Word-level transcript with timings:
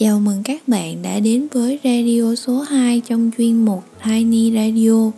Chào 0.00 0.20
mừng 0.20 0.42
các 0.44 0.68
bạn 0.68 1.02
đã 1.02 1.20
đến 1.20 1.46
với 1.52 1.78
radio 1.84 2.34
số 2.34 2.60
2 2.60 3.02
trong 3.08 3.30
chuyên 3.38 3.64
mục 3.64 3.84
Tiny 4.04 4.52
Radio. 4.54 5.10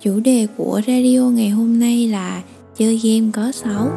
Chủ 0.00 0.20
đề 0.20 0.46
của 0.56 0.80
radio 0.86 1.20
ngày 1.20 1.48
hôm 1.48 1.80
nay 1.80 2.08
là 2.08 2.42
chơi 2.76 3.00
game 3.04 3.30
có 3.32 3.52
6. 3.52 3.90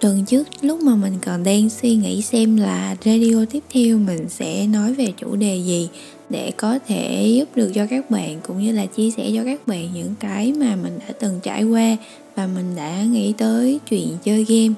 Tuần 0.00 0.24
trước, 0.26 0.48
lúc 0.60 0.80
mà 0.80 0.96
mình 0.96 1.14
còn 1.26 1.44
đang 1.44 1.70
suy 1.70 1.96
nghĩ 1.96 2.22
xem 2.22 2.56
là 2.56 2.96
radio 3.04 3.44
tiếp 3.50 3.62
theo 3.72 3.98
mình 3.98 4.28
sẽ 4.28 4.66
nói 4.66 4.94
về 4.94 5.12
chủ 5.16 5.36
đề 5.36 5.56
gì 5.56 5.88
để 6.32 6.50
có 6.56 6.78
thể 6.88 7.32
giúp 7.36 7.48
được 7.54 7.72
cho 7.74 7.86
các 7.86 8.10
bạn 8.10 8.40
cũng 8.46 8.62
như 8.62 8.72
là 8.72 8.86
chia 8.86 9.10
sẻ 9.10 9.30
cho 9.34 9.44
các 9.44 9.66
bạn 9.66 9.88
những 9.94 10.14
cái 10.20 10.52
mà 10.52 10.76
mình 10.82 10.98
đã 10.98 11.14
từng 11.20 11.40
trải 11.42 11.64
qua 11.64 11.96
và 12.34 12.46
mình 12.46 12.76
đã 12.76 13.02
nghĩ 13.02 13.32
tới 13.38 13.80
chuyện 13.88 14.08
chơi 14.24 14.44
game. 14.44 14.74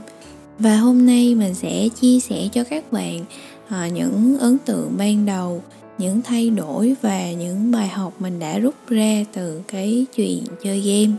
Và 0.58 0.76
hôm 0.76 1.06
nay 1.06 1.34
mình 1.34 1.54
sẽ 1.54 1.88
chia 2.00 2.20
sẻ 2.20 2.48
cho 2.52 2.64
các 2.64 2.92
bạn 2.92 3.20
à, 3.68 3.88
những 3.88 4.38
ấn 4.38 4.58
tượng 4.58 4.92
ban 4.98 5.26
đầu 5.26 5.62
những 5.98 6.22
thay 6.22 6.50
đổi 6.50 6.94
và 7.02 7.32
những 7.32 7.70
bài 7.70 7.88
học 7.88 8.12
mình 8.18 8.38
đã 8.38 8.58
rút 8.58 8.74
ra 8.88 9.24
từ 9.32 9.60
cái 9.68 10.06
chuyện 10.16 10.42
chơi 10.62 10.80
game. 10.80 11.16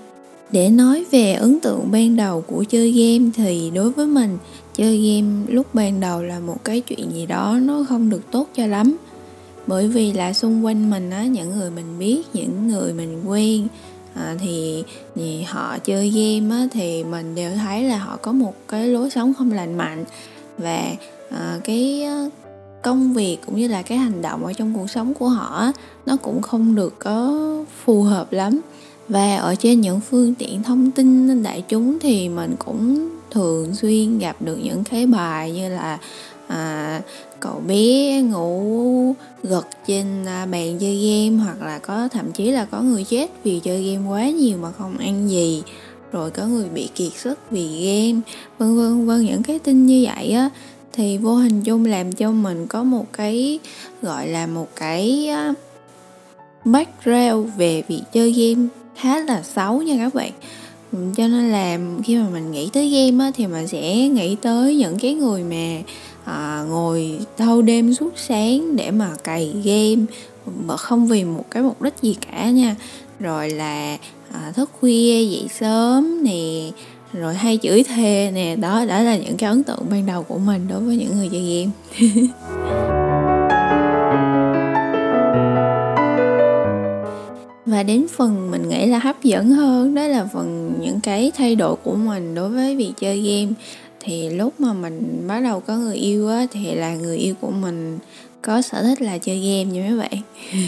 Để 0.52 0.70
nói 0.70 1.06
về 1.12 1.34
ấn 1.34 1.60
tượng 1.60 1.92
ban 1.92 2.16
đầu 2.16 2.42
của 2.42 2.64
chơi 2.64 2.92
game 2.92 3.32
thì 3.36 3.72
đối 3.76 3.92
với 3.92 4.08
mình 4.08 4.38
chơi 4.76 4.98
game 4.98 5.46
lúc 5.48 5.68
ban 5.74 6.00
đầu 6.00 6.24
là 6.24 6.40
một 6.40 6.64
cái 6.64 6.82
chuyện 6.82 7.12
gì 7.14 7.26
đó 7.26 7.60
nó 7.62 7.86
không 7.90 8.10
được 8.10 8.22
tốt 8.32 8.50
cho 8.56 8.68
lắm 8.68 8.98
bởi 9.68 9.88
vì 9.88 10.14
là 10.14 10.34
xung 10.34 10.66
quanh 10.66 10.90
mình 10.90 11.10
á 11.10 11.26
những 11.26 11.60
người 11.60 11.72
mình 11.72 12.00
biết 12.00 12.22
những 12.34 12.68
người 12.68 12.94
mình 12.94 13.24
quen 13.28 13.68
à, 14.16 14.36
thì, 14.40 14.84
thì 15.16 15.42
họ 15.42 15.78
chơi 15.78 16.10
game 16.10 16.56
á, 16.56 16.68
thì 16.72 17.04
mình 17.04 17.36
đều 17.36 17.52
thấy 17.56 17.84
là 17.84 17.98
họ 17.98 18.18
có 18.22 18.32
một 18.32 18.54
cái 18.68 18.88
lối 18.88 19.10
sống 19.10 19.34
không 19.34 19.52
lành 19.52 19.78
mạnh. 19.78 20.06
Và 20.58 20.92
à, 21.30 21.60
cái 21.64 22.08
công 22.82 23.14
việc 23.14 23.38
cũng 23.46 23.56
như 23.56 23.68
là 23.68 23.82
cái 23.82 23.98
hành 23.98 24.22
động 24.22 24.46
ở 24.46 24.54
trong 24.54 24.74
cuộc 24.74 24.90
sống 24.90 25.14
của 25.14 25.30
họ 25.30 25.72
nó 26.06 26.18
cũng 26.18 26.42
không 26.42 26.76
được 26.76 27.00
có 27.00 27.42
phù 27.86 28.04
hợp 28.04 28.34
lắm. 28.34 28.62
Và 29.10 29.38
ở 29.38 29.56
trên 29.56 29.82
những 29.82 30.00
phương 30.00 30.36
tiện 30.36 30.64
thông 30.64 30.92
tin 30.92 31.44
đại 31.44 31.64
chúng 31.70 32.00
thì 32.00 32.30
mình 32.30 32.56
cũng 32.60 33.10
thường 33.32 33.76
xuyên 33.76 34.20
gặp 34.20 34.36
được 34.40 34.58
những 34.64 34.84
cái 34.84 35.08
bài 35.08 35.52
như 35.52 35.70
là 35.70 36.00
à, 36.48 37.02
cậu 37.46 37.62
bé 37.68 38.22
ngủ 38.22 39.16
gật 39.44 39.68
trên 39.88 40.26
à, 40.26 40.46
bàn 40.46 40.78
chơi 40.80 40.96
game 40.96 41.44
hoặc 41.44 41.62
là 41.62 41.80
có 41.80 42.08
thậm 42.08 42.32
chí 42.32 42.52
là 42.52 42.66
có 42.66 42.82
người 42.82 43.04
chết 43.04 43.32
vì 43.44 43.60
chơi 43.60 43.84
game 43.84 44.10
quá 44.10 44.30
nhiều 44.30 44.58
mà 44.58 44.72
không 44.72 44.98
ăn 44.98 45.30
gì 45.30 45.64
rồi 46.12 46.32
có 46.32 46.46
người 46.46 46.70
bị 46.70 46.90
kiệt 46.96 47.12
sức 47.14 47.40
vì 47.52 47.68
game 47.68 48.22
vân 48.58 48.78
vân 48.78 49.06
vân. 49.06 49.26
Những 49.26 49.44
cái 49.44 49.60
tin 49.60 49.86
như 49.86 50.06
vậy 50.16 50.32
á 50.32 50.50
thì 50.94 51.18
vô 51.18 51.36
hình 51.36 51.62
chung 51.62 51.86
làm 51.86 52.12
cho 52.12 52.32
mình 52.32 52.68
có 52.68 52.84
một 52.84 53.06
cái 53.14 53.60
gọi 54.02 54.28
là 54.28 54.48
một 54.48 54.68
cái 54.76 55.30
background 56.66 57.50
về 57.58 57.84
việc 57.88 58.02
chơi 58.14 58.32
game 58.32 58.68
khá 58.96 59.20
là 59.20 59.44
xấu 59.44 59.82
nha 59.82 59.96
các 59.98 60.14
bạn. 60.14 60.32
Cho 60.92 61.28
nên 61.28 61.52
là 61.52 61.80
khi 62.04 62.18
mà 62.18 62.26
mình 62.34 62.52
nghĩ 62.52 62.70
tới 62.74 62.90
game 62.90 63.26
á, 63.26 63.32
thì 63.36 63.48
mình 63.48 63.68
sẽ 63.68 64.08
nghĩ 64.08 64.36
tới 64.42 64.76
những 64.76 65.00
cái 65.00 65.14
người 65.14 65.44
mà 65.44 65.82
à, 66.26 66.66
ngồi 66.70 67.20
thâu 67.38 67.62
đêm 67.62 67.94
suốt 67.94 68.12
sáng 68.16 68.76
để 68.76 68.92
mà 68.92 69.10
cày 69.24 69.54
game 69.64 70.06
mà 70.66 70.78
không 70.78 71.08
vì 71.08 71.24
một 71.24 71.46
cái 71.52 71.64
mục 71.64 71.82
đích 71.82 71.94
gì 72.02 72.16
cả 72.32 72.50
nha. 72.50 72.76
Rồi 73.20 73.50
là 73.50 73.98
à, 74.32 74.52
thức 74.56 74.70
khuya 74.80 75.26
dậy 75.26 75.48
sớm 75.60 76.24
nè 76.24 76.72
rồi 77.14 77.36
hay 77.36 77.60
chửi 77.62 77.84
thề 77.84 78.32
nè. 78.34 78.56
Đó 78.56 78.86
đó 78.86 79.00
là 79.00 79.18
những 79.18 79.38
cái 79.38 79.50
ấn 79.50 79.64
tượng 79.64 79.86
ban 79.90 80.06
đầu 80.06 80.24
của 80.24 80.38
mình 80.38 80.68
đối 80.68 80.80
với 80.80 80.98
những 80.98 81.18
người 81.18 81.30
chơi 81.32 81.42
game. 81.42 81.72
Và 87.66 87.84
đến 87.84 88.06
phần 88.18 88.52
mình 88.52 88.70
nghĩ 88.70 88.86
là 88.86 89.00
hấp 89.00 89.24
dẫn 89.24 89.52
hơn 89.52 89.96
đó 89.96 90.08
là 90.08 90.26
phần 90.34 90.74
những 90.82 91.00
cái 91.00 91.32
thay 91.38 91.56
đổi 91.56 91.76
của 91.76 91.96
mình 91.96 92.36
đối 92.36 92.50
với 92.50 92.76
việc 92.76 92.94
chơi 93.00 93.22
game 93.22 93.54
thì 94.06 94.30
lúc 94.30 94.60
mà 94.60 94.74
mình 94.74 95.26
bắt 95.28 95.40
đầu 95.40 95.60
có 95.60 95.78
người 95.78 95.96
yêu 95.96 96.30
á 96.30 96.46
thì 96.52 96.76
là 96.76 96.96
người 96.96 97.18
yêu 97.18 97.36
của 97.42 97.52
mình 97.52 98.00
có 98.42 98.62
sở 98.62 98.84
thích 98.84 99.02
là 99.02 99.18
chơi 99.18 99.40
game 99.40 99.64
nha 99.64 99.90
mấy 99.90 100.00
bạn. 100.00 100.22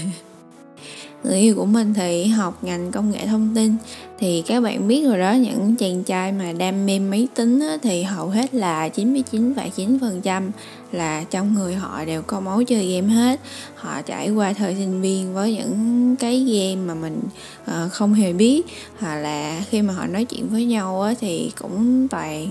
Người 1.24 1.40
yêu 1.40 1.56
của 1.56 1.66
mình 1.66 1.94
thì 1.94 2.25
học 2.25 2.64
ngành 2.64 2.92
công 2.92 3.12
nghệ 3.12 3.25
thông 3.25 3.56
tin. 3.56 3.75
Thì 4.20 4.44
các 4.48 4.62
bạn 4.62 4.88
biết 4.88 5.06
rồi 5.06 5.20
đó 5.20 5.34
những 5.34 5.75
chàng 5.75 6.03
trai 6.03 6.31
mà 6.31 6.52
đam 6.52 6.86
mê 6.86 7.00
máy 7.00 7.28
tính 7.36 7.59
á, 7.59 7.78
thì 7.81 8.03
hầu 8.03 8.30
hết 8.30 8.56
là 8.56 8.90
99,9% 8.90 10.50
là 10.92 11.24
trong 11.24 11.54
người 11.54 11.75
họ 11.75 12.06
đều 12.06 12.22
có 12.22 12.40
máu 12.40 12.64
chơi 12.64 12.94
game 12.94 13.14
hết. 13.14 13.40
Họ 13.75 14.02
trải 14.02 14.30
qua 14.30 14.54
thời 14.54 14.75
sinh 14.75 15.02
viên 15.02 15.34
với 15.34 15.56
những 15.56 16.16
cái 16.16 16.40
game 16.40 16.86
mà 16.88 16.94
mình 16.94 17.22
uh, 17.62 17.92
không 17.92 18.14
hề 18.14 18.34
biết. 18.34 18.66
Hoặc 19.00 19.16
là 19.16 19.62
khi 19.69 19.81
mà 19.81 19.94
họ 19.94 20.08
nói 20.08 20.25
chuyện 20.25 20.48
với 20.50 20.66
nhau 20.66 21.02
á, 21.02 21.14
thì 21.19 21.52
cũng 21.62 22.08
toàn 22.08 22.48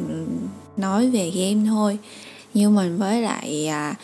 nói 0.76 1.09
về 1.09 1.31
game 1.31 1.66
thôi. 1.66 1.98
Nhưng 2.54 2.75
mình 2.75 2.98
với 2.98 3.22
lại 3.22 3.66
à, 3.66 3.94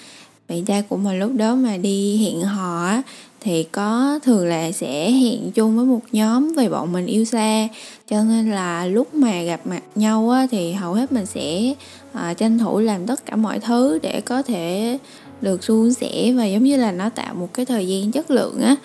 bạn 0.49 0.65
trai 0.65 0.83
của 0.83 0.97
mình 0.97 1.19
lúc 1.19 1.33
đó 1.35 1.55
mà 1.55 1.77
đi 1.77 2.25
hẹn 2.25 2.41
hò 2.41 2.87
á 2.87 3.03
thì 3.41 3.63
có 3.63 4.19
thường 4.25 4.47
là 4.47 4.73
sẽ 4.73 5.11
hẹn 5.11 5.53
chung 5.53 5.77
với 5.77 5.85
một 5.85 6.01
nhóm 6.13 6.53
vì 6.57 6.69
bọn 6.69 6.93
mình 6.93 7.07
yêu 7.07 7.25
xa. 7.25 7.69
Cho 8.11 8.25
nên 8.25 8.51
là 8.51 8.87
lúc 8.87 9.15
mà 9.15 9.43
gặp 9.43 9.67
mặt 9.67 9.83
nhau 9.95 10.31
á, 10.31 10.47
thì 10.51 10.73
hầu 10.73 10.93
hết 10.93 11.13
mình 11.13 11.27
sẽ 11.27 11.75
à, 12.13 12.35
tranh 12.35 12.59
thủ 12.59 12.79
làm 12.79 13.07
tất 13.07 13.27
cả 13.27 13.37
mọi 13.37 13.61
thứ 13.61 13.99
để 14.03 14.21
có 14.21 14.43
thể 14.43 14.99
được 15.41 15.65
suôn 15.65 15.93
sẻ 15.93 16.33
và 16.33 16.47
giống 16.47 16.65
như 16.65 16.77
là 16.77 16.93
nó 16.93 17.09
tạo 17.09 17.35
một 17.35 17.49
cái 17.55 17.67
thời 17.67 17.89
gian 17.89 18.13
chất 18.13 18.31
lượng 18.31 18.61
á. 18.61 18.77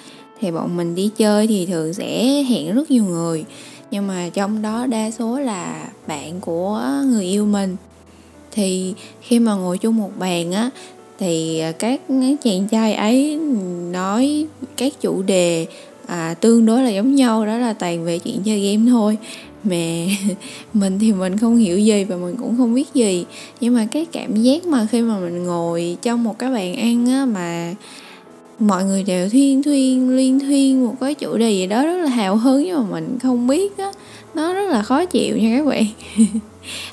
Thì 0.42 0.52
bọn 0.52 0.78
mình 0.78 0.96
đi 0.96 1.10
chơi 1.18 1.48
thì 1.48 1.66
thường 1.66 1.94
sẽ 1.94 2.44
hẹn 2.44 2.76
rất 2.76 2.92
nhiều 2.92 3.04
người 3.04 3.46
nhưng 3.92 4.08
mà 4.08 4.30
trong 4.34 4.62
đó 4.62 4.86
đa 4.86 5.12
số 5.12 5.40
là 5.40 5.90
bạn 6.08 6.40
của 6.42 6.82
người 7.06 7.26
yêu 7.26 7.46
mình. 7.46 7.76
Thì 8.52 8.94
khi 9.22 9.40
mà 9.40 9.54
ngồi 9.54 9.78
chung 9.78 9.98
một 9.98 10.12
bàn 10.20 10.52
á 10.52 10.70
thì 11.20 11.60
à, 11.60 11.72
các 11.72 12.02
chàng 12.44 12.68
trai 12.72 12.94
ấy 12.94 13.40
nói 13.92 14.46
các 14.78 14.94
chủ 15.02 15.22
đề 15.22 15.66
à, 16.08 16.34
tương 16.34 16.66
đối 16.66 16.84
là 16.84 16.90
giống 16.90 17.16
nhau 17.16 17.46
đó 17.46 17.58
là 17.58 17.74
toàn 17.74 18.06
về 18.06 18.20
chuyện 18.20 18.44
chơi 18.44 18.60
game 18.60 18.92
thôi. 18.92 19.18
Mà 19.64 20.06
mình 20.74 21.00
thì 21.00 21.14
mình 21.14 21.38
không 21.38 21.58
hiểu 21.58 21.80
gì 21.80 22.04
và 22.04 22.16
mình 22.16 22.36
cũng 22.40 22.58
không 22.58 22.74
biết 22.74 22.94
gì. 22.94 23.26
Nhưng 23.62 23.74
mà 23.74 23.88
cái 23.92 24.06
cảm 24.06 24.36
giác 24.36 24.66
mà 24.66 24.88
khi 24.92 25.02
mà 25.02 25.20
mình 25.20 25.44
ngồi 25.44 25.98
trong 26.02 26.24
một 26.24 26.40
cái 26.40 26.52
bàn 26.52 26.76
ăn 26.76 27.08
á 27.08 27.26
mà 27.26 27.76
mọi 28.60 28.84
người 28.84 29.04
đều 29.04 29.30
thiên 29.30 29.64
thuyên 29.64 30.16
liên 30.16 30.40
thuyên 30.40 30.86
một 30.86 30.96
cái 31.00 31.14
chủ 31.14 31.38
đề 31.38 31.52
gì 31.52 31.68
đó 31.68 31.86
rất 31.86 31.98
là 31.98 32.10
hào 32.10 32.36
hứng 32.36 32.64
nhưng 32.64 32.78
mà 32.78 32.86
mình 32.92 33.18
không 33.24 33.48
biết 33.48 33.78
á. 33.78 33.92
Nó 34.34 34.54
rất 34.54 34.70
là 34.70 34.82
khó 34.82 35.06
chịu 35.06 35.38
nha 35.38 35.58
các 35.58 35.66
bạn. 35.66 35.86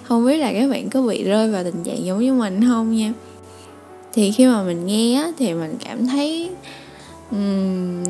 Không 0.03 0.27
biết 0.27 0.37
là 0.37 0.53
các 0.53 0.71
bạn 0.71 0.91
có 0.91 1.03
bị 1.03 1.25
rơi 1.25 1.51
vào 1.51 1.65
tình 1.65 1.83
trạng 1.85 2.05
giống 2.05 2.21
như 2.21 2.35
mình 2.35 2.69
không 2.69 2.97
nha. 2.97 3.13
Thì 4.13 4.33
khi 4.33 4.47
mà 4.47 4.63
mình 4.63 4.87
nghe 4.87 5.15
á, 5.15 5.33
thì 5.39 5.55
mình 5.55 5.75
cảm 5.85 6.07
thấy 6.07 6.51
um, 7.31 8.05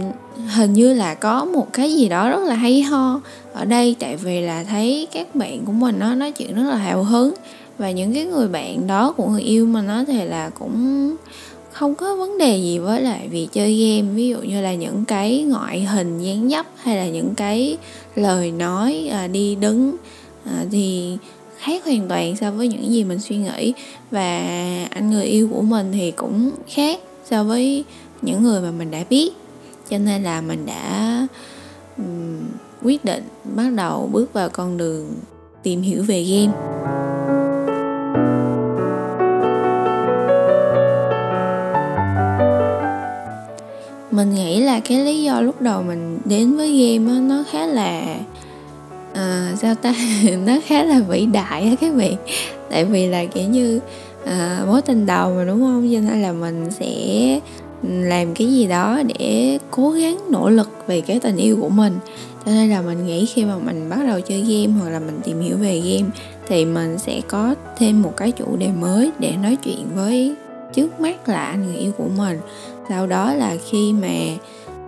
hình 0.54 0.72
như 0.72 0.94
là 0.94 1.14
có 1.14 1.44
một 1.44 1.72
cái 1.72 1.94
gì 1.94 2.08
đó 2.08 2.30
rất 2.30 2.42
là 2.44 2.54
hay 2.54 2.82
ho 2.82 3.20
ở 3.52 3.64
đây. 3.64 3.96
Tại 3.98 4.16
vì 4.16 4.40
là 4.40 4.64
thấy 4.64 5.08
các 5.12 5.34
bạn 5.34 5.64
của 5.64 5.72
mình 5.72 5.98
nó 5.98 6.14
nói 6.14 6.32
chuyện 6.32 6.54
rất 6.54 6.70
là 6.70 6.76
hào 6.76 7.04
hứng. 7.04 7.34
Và 7.78 7.90
những 7.90 8.14
cái 8.14 8.24
người 8.24 8.48
bạn 8.48 8.86
đó 8.86 9.12
của 9.16 9.28
người 9.28 9.42
yêu 9.42 9.66
mình 9.66 9.86
nó 9.86 10.04
thì 10.06 10.24
là 10.24 10.50
cũng 10.58 11.16
không 11.74 11.94
có 11.94 12.16
vấn 12.16 12.38
đề 12.38 12.56
gì 12.56 12.78
với 12.78 13.00
lại 13.00 13.28
việc 13.28 13.48
chơi 13.52 13.76
game. 13.76 14.14
Ví 14.14 14.28
dụ 14.28 14.38
như 14.38 14.60
là 14.60 14.74
những 14.74 15.04
cái 15.04 15.42
ngoại 15.42 15.84
hình 15.84 16.18
dáng 16.18 16.48
dấp 16.50 16.66
hay 16.76 16.96
là 16.96 17.08
những 17.08 17.34
cái 17.34 17.76
lời 18.14 18.50
nói 18.50 19.08
à, 19.12 19.26
đi 19.26 19.54
đứng 19.54 19.96
à, 20.44 20.64
thì 20.70 21.16
khác 21.58 21.84
hoàn 21.84 22.08
toàn 22.08 22.36
so 22.36 22.50
với 22.50 22.68
những 22.68 22.92
gì 22.92 23.04
mình 23.04 23.20
suy 23.20 23.36
nghĩ. 23.36 23.72
Và 24.10 24.38
anh 24.90 25.10
người 25.10 25.24
yêu 25.24 25.48
của 25.52 25.62
mình 25.62 25.92
thì 25.92 26.10
cũng 26.10 26.50
khác 26.68 27.00
so 27.24 27.44
với 27.44 27.84
những 28.22 28.42
người 28.42 28.60
mà 28.60 28.70
mình 28.70 28.90
đã 28.90 29.04
biết. 29.10 29.30
Cho 29.90 29.98
nên 29.98 30.22
là 30.22 30.40
mình 30.40 30.66
đã 30.66 31.26
um, 31.98 32.40
quyết 32.82 33.04
định 33.04 33.24
bắt 33.56 33.72
đầu 33.76 34.08
bước 34.12 34.32
vào 34.32 34.48
con 34.48 34.76
đường 34.76 35.14
tìm 35.62 35.82
hiểu 35.82 36.02
về 36.02 36.24
game. 36.24 36.73
Mình 44.14 44.34
nghĩ 44.34 44.60
là 44.60 44.80
cái 44.80 44.98
lý 44.98 45.22
do 45.22 45.40
lúc 45.40 45.60
đầu 45.60 45.82
mình 45.82 46.18
đến 46.24 46.56
với 46.56 46.78
game 46.78 47.12
đó, 47.12 47.20
nó 47.20 47.44
khá 47.50 47.66
là 47.66 48.16
uh, 49.12 49.58
sao 49.58 49.74
ta? 49.74 49.94
Nó 50.46 50.56
khá 50.66 50.82
là 50.82 51.00
vĩ 51.00 51.26
đại 51.26 51.62
á 51.62 51.74
các 51.80 51.94
bạn 51.96 52.14
tại 52.70 52.84
vì 52.84 53.06
là 53.06 53.24
kiểu 53.24 53.48
như 53.48 53.80
uh, 54.22 54.68
mối 54.68 54.82
tình 54.82 55.06
đầu 55.06 55.34
mà 55.34 55.44
đúng 55.44 55.60
không? 55.60 55.90
Cho 55.92 56.00
nên 56.00 56.22
là 56.22 56.32
mình 56.32 56.70
sẽ 56.70 57.40
làm 57.82 58.34
cái 58.34 58.46
gì 58.46 58.66
đó 58.66 59.02
để 59.18 59.58
cố 59.70 59.90
gắng 59.90 60.16
nỗ 60.30 60.50
lực 60.50 60.70
về 60.86 61.00
cái 61.00 61.20
tình 61.20 61.36
yêu 61.36 61.58
của 61.60 61.68
mình. 61.68 61.98
Cho 62.46 62.52
nên 62.52 62.70
là 62.70 62.82
mình 62.82 63.06
nghĩ 63.06 63.26
khi 63.26 63.44
mà 63.44 63.58
mình 63.58 63.88
bắt 63.88 63.98
đầu 64.06 64.20
chơi 64.20 64.40
game 64.40 64.80
hoặc 64.80 64.90
là 64.90 64.98
mình 64.98 65.20
tìm 65.24 65.40
hiểu 65.40 65.56
về 65.56 65.80
game 65.80 66.10
thì 66.48 66.64
mình 66.64 66.98
sẽ 66.98 67.20
có 67.28 67.54
thêm 67.78 68.02
một 68.02 68.12
cái 68.16 68.32
chủ 68.32 68.56
đề 68.56 68.68
mới 68.80 69.10
để 69.18 69.32
nói 69.42 69.56
chuyện 69.64 69.86
với 69.94 70.34
trước 70.74 71.00
mắt 71.00 71.28
là 71.28 71.44
anh 71.44 71.66
người 71.66 71.76
yêu 71.76 71.92
của 71.98 72.08
mình. 72.16 72.40
Sau 72.88 73.06
đó 73.06 73.34
là 73.34 73.56
khi 73.70 73.92
mà 73.92 74.14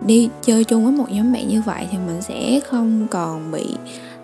đi 0.06 0.29
chơi 0.43 0.65
chung 0.65 0.85
với 0.85 0.93
một 0.93 1.06
nhóm 1.11 1.33
bạn 1.33 1.49
như 1.49 1.62
vậy 1.67 1.87
thì 1.93 1.99
mình 2.06 2.23
sẽ 2.23 2.61
không 2.61 3.06
còn 3.11 3.50
bị 3.53 3.67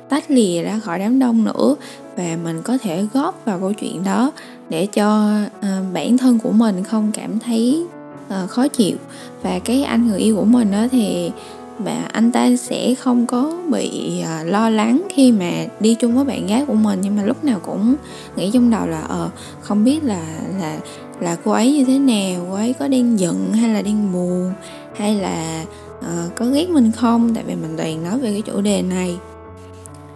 tách 0.09 0.31
lìa 0.31 0.63
ra 0.63 0.79
khỏi 0.79 0.99
đám 0.99 1.19
đông 1.19 1.45
nữa. 1.45 1.77
Và 2.17 2.37
mình 2.45 2.63
có 2.63 2.79
thể 2.79 3.07
góp 3.13 3.45
vào 3.45 3.59
câu 3.59 3.73
chuyện 3.73 4.05
đó 4.05 4.33
để 4.69 4.87
cho 4.87 5.39
uh, 5.59 5.93
bản 5.93 6.19
thân 6.19 6.39
của 6.39 6.53
mình 6.53 6.85
không 6.85 7.13
cảm 7.15 7.39
thấy 7.39 7.87
uh, 8.27 8.51
khó 8.51 8.69
chịu. 8.69 8.97
Và 9.43 9.59
cái 9.59 9.83
anh 9.83 10.07
người 10.07 10.19
yêu 10.19 10.37
của 10.37 10.45
mình 10.45 10.71
đó 10.71 10.87
thì 10.91 11.31
và 11.79 12.09
anh 12.13 12.33
ta 12.33 12.57
sẽ 12.57 12.95
không 12.95 13.27
có 13.27 13.57
bị 13.71 14.23
uh, 14.23 14.49
lo 14.49 14.71
lắng 14.71 15.03
khi 15.11 15.33
mà 15.33 15.51
đi 15.81 15.95
chung 15.95 16.15
với 16.15 16.25
bạn 16.25 16.47
gái 16.47 16.65
của 16.67 16.75
mình. 16.75 16.99
Nhưng 17.03 17.17
mà 17.17 17.23
lúc 17.23 17.45
nào 17.45 17.61
cũng 17.67 17.95
nghĩ 18.37 18.51
trong 18.51 18.71
đầu 18.71 18.87
là 18.87 19.01
ờ 19.01 19.25
uh, 19.25 19.33
không 19.61 19.85
biết 19.85 20.05
là 20.05 20.23
là 20.61 20.79
là 21.23 21.37
cô 21.45 21.51
ấy 21.53 21.73
như 21.73 21.85
thế 21.85 21.99
nào 21.99 22.47
cô 22.49 22.55
ấy 22.55 22.73
có 22.79 22.89
đang 22.89 23.19
giận 23.19 23.53
hay 23.53 23.71
là 23.71 23.83
đang 23.83 24.13
buồn 24.13 24.53
hay 24.97 25.15
là 25.15 25.65
uh, 25.99 26.35
có 26.37 26.47
ghét 26.47 26.71
mình 26.71 26.93
không? 26.93 27.35
Tại 27.35 27.45
vì 27.47 27.55
mình 27.55 27.75
toàn 27.77 28.05
nói 28.05 28.19
về 28.19 28.33
cái 28.33 28.43
chủ 28.43 28.61
đề 28.61 28.83
này. 28.83 29.17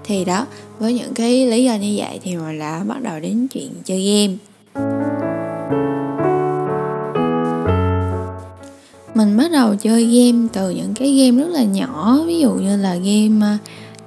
Thì 0.05 0.25
đó 0.25 0.47
với 0.79 0.95
những 0.95 1.15
cái 1.15 1.47
lý 1.47 1.65
do 1.65 1.75
như 1.75 1.95
vậy 1.97 2.21
thì 2.23 2.37
mình 2.37 2.59
đã 2.59 2.85
bắt 2.87 3.03
đầu 3.03 3.21
đến 3.21 3.49
chuyện 3.49 3.71
chơi 3.85 4.05
game. 4.05 4.35
Mình 9.15 9.37
bắt 9.37 9.51
đầu 9.53 9.75
chơi 9.77 10.05
game 10.05 10.49
từ 10.53 10.71
những 10.71 10.95
cái 10.95 11.13
game 11.13 11.43
rất 11.45 11.51
là 11.51 11.65
nhỏ 11.65 12.19
ví 12.27 12.41
dụ 12.41 12.53
như 12.53 12.77
là 12.77 12.95
game 12.95 13.55
uh, 13.55 13.61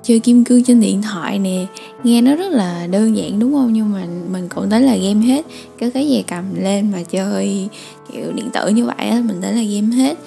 chơi 0.09 0.19
kim 0.19 0.43
cương 0.43 0.63
trên 0.63 0.79
điện 0.79 1.01
thoại 1.01 1.39
nè. 1.39 1.65
Nghe 2.03 2.21
nó 2.21 2.35
rất 2.35 2.51
là 2.51 2.87
đơn 2.91 3.17
giản 3.17 3.39
đúng 3.39 3.53
không? 3.53 3.73
Nhưng 3.73 3.91
mà 3.91 4.05
mình 4.31 4.49
cũng 4.55 4.69
thấy 4.69 4.81
là 4.81 4.95
game 4.95 5.25
hết. 5.25 5.45
Cái 5.77 5.91
cái 5.91 6.09
gì 6.09 6.23
cầm 6.27 6.43
lên 6.55 6.91
mà 6.91 7.03
chơi 7.03 7.67
kiểu 8.13 8.31
điện 8.31 8.49
tử 8.53 8.67
như 8.69 8.85
vậy 8.85 9.09
á 9.09 9.21
mình 9.25 9.41
thấy 9.41 9.53
là 9.53 9.61
game 9.61 9.95
hết. 9.95 10.17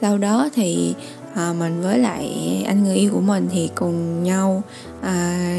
Sau 0.00 0.18
đó 0.18 0.48
thì 0.54 0.94
à, 1.34 1.54
mình 1.58 1.82
với 1.82 1.98
lại 1.98 2.28
anh 2.66 2.84
người 2.84 2.96
yêu 2.96 3.10
của 3.12 3.20
mình 3.20 3.48
thì 3.52 3.70
cùng 3.74 4.22
nhau 4.22 4.62
à, 5.02 5.56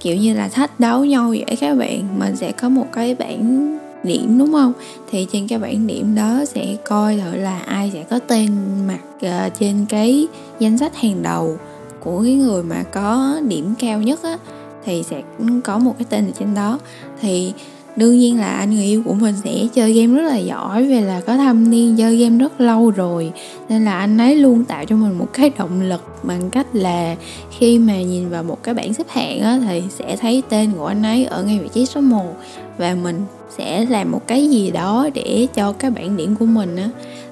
kiểu 0.00 0.16
như 0.16 0.34
là 0.34 0.48
thách 0.48 0.80
đấu 0.80 1.04
nhau 1.04 1.28
vậy 1.28 1.56
các 1.60 1.74
bạn. 1.74 2.18
Mình 2.18 2.36
sẽ 2.36 2.52
có 2.52 2.68
một 2.68 2.86
cái 2.92 3.14
bảng 3.14 3.78
điểm 4.04 4.38
đúng 4.38 4.52
không? 4.52 4.72
Thì 5.10 5.26
trên 5.32 5.48
cái 5.48 5.58
bảng 5.58 5.86
điểm 5.86 6.14
đó 6.14 6.44
sẽ 6.54 6.76
coi 6.88 7.16
thử 7.16 7.36
là 7.36 7.58
ai 7.58 7.90
sẽ 7.94 8.04
có 8.10 8.18
tên 8.18 8.50
mặt 8.88 9.00
uh, 9.16 9.52
trên 9.60 9.86
cái 9.88 10.26
danh 10.58 10.78
sách 10.78 10.96
hàng 10.96 11.22
đầu 11.22 11.56
của 12.04 12.22
cái 12.22 12.34
người 12.34 12.62
mà 12.62 12.82
có 12.82 13.40
điểm 13.48 13.74
cao 13.78 14.02
nhất 14.02 14.22
á 14.22 14.38
thì 14.84 15.02
sẽ 15.02 15.22
có 15.64 15.78
một 15.78 15.94
cái 15.98 16.06
tên 16.10 16.26
ở 16.26 16.32
trên 16.38 16.54
đó. 16.54 16.78
Thì 17.20 17.52
đương 17.96 18.18
nhiên 18.18 18.40
là 18.40 18.46
anh 18.46 18.70
người 18.70 18.84
yêu 18.84 19.02
của 19.04 19.14
mình 19.14 19.34
sẽ 19.44 19.66
chơi 19.74 19.92
game 19.92 20.14
rất 20.14 20.28
là 20.28 20.36
giỏi 20.36 20.84
vì 20.84 21.00
là 21.00 21.20
có 21.20 21.36
thâm 21.36 21.70
niên 21.70 21.96
chơi 21.96 22.16
game 22.16 22.38
rất 22.38 22.60
lâu 22.60 22.90
rồi 22.90 23.32
nên 23.68 23.84
là 23.84 23.98
anh 23.98 24.18
ấy 24.18 24.36
luôn 24.36 24.64
tạo 24.64 24.84
cho 24.84 24.96
mình 24.96 25.18
một 25.18 25.28
cái 25.32 25.50
động 25.58 25.80
lực 25.82 26.00
bằng 26.22 26.50
cách 26.50 26.66
là 26.72 27.16
khi 27.58 27.78
mà 27.78 28.02
nhìn 28.02 28.28
vào 28.28 28.42
một 28.42 28.62
cái 28.62 28.74
bảng 28.74 28.94
xếp 28.94 29.06
hạng 29.08 29.40
á, 29.40 29.60
thì 29.68 29.82
sẽ 29.90 30.16
thấy 30.16 30.42
tên 30.48 30.72
của 30.72 30.86
anh 30.86 31.02
ấy 31.02 31.24
ở 31.24 31.42
ngay 31.42 31.58
vị 31.58 31.68
trí 31.72 31.86
số 31.86 32.00
1 32.00 32.36
và 32.78 32.94
mình 32.94 33.24
sẽ 33.58 33.86
làm 33.88 34.10
một 34.10 34.26
cái 34.26 34.50
gì 34.50 34.70
đó 34.70 35.08
để 35.14 35.46
cho 35.54 35.72
cái 35.72 35.90
bảng 35.90 36.16
điểm 36.16 36.36
của 36.36 36.46
mình 36.46 36.76
á 36.76 36.90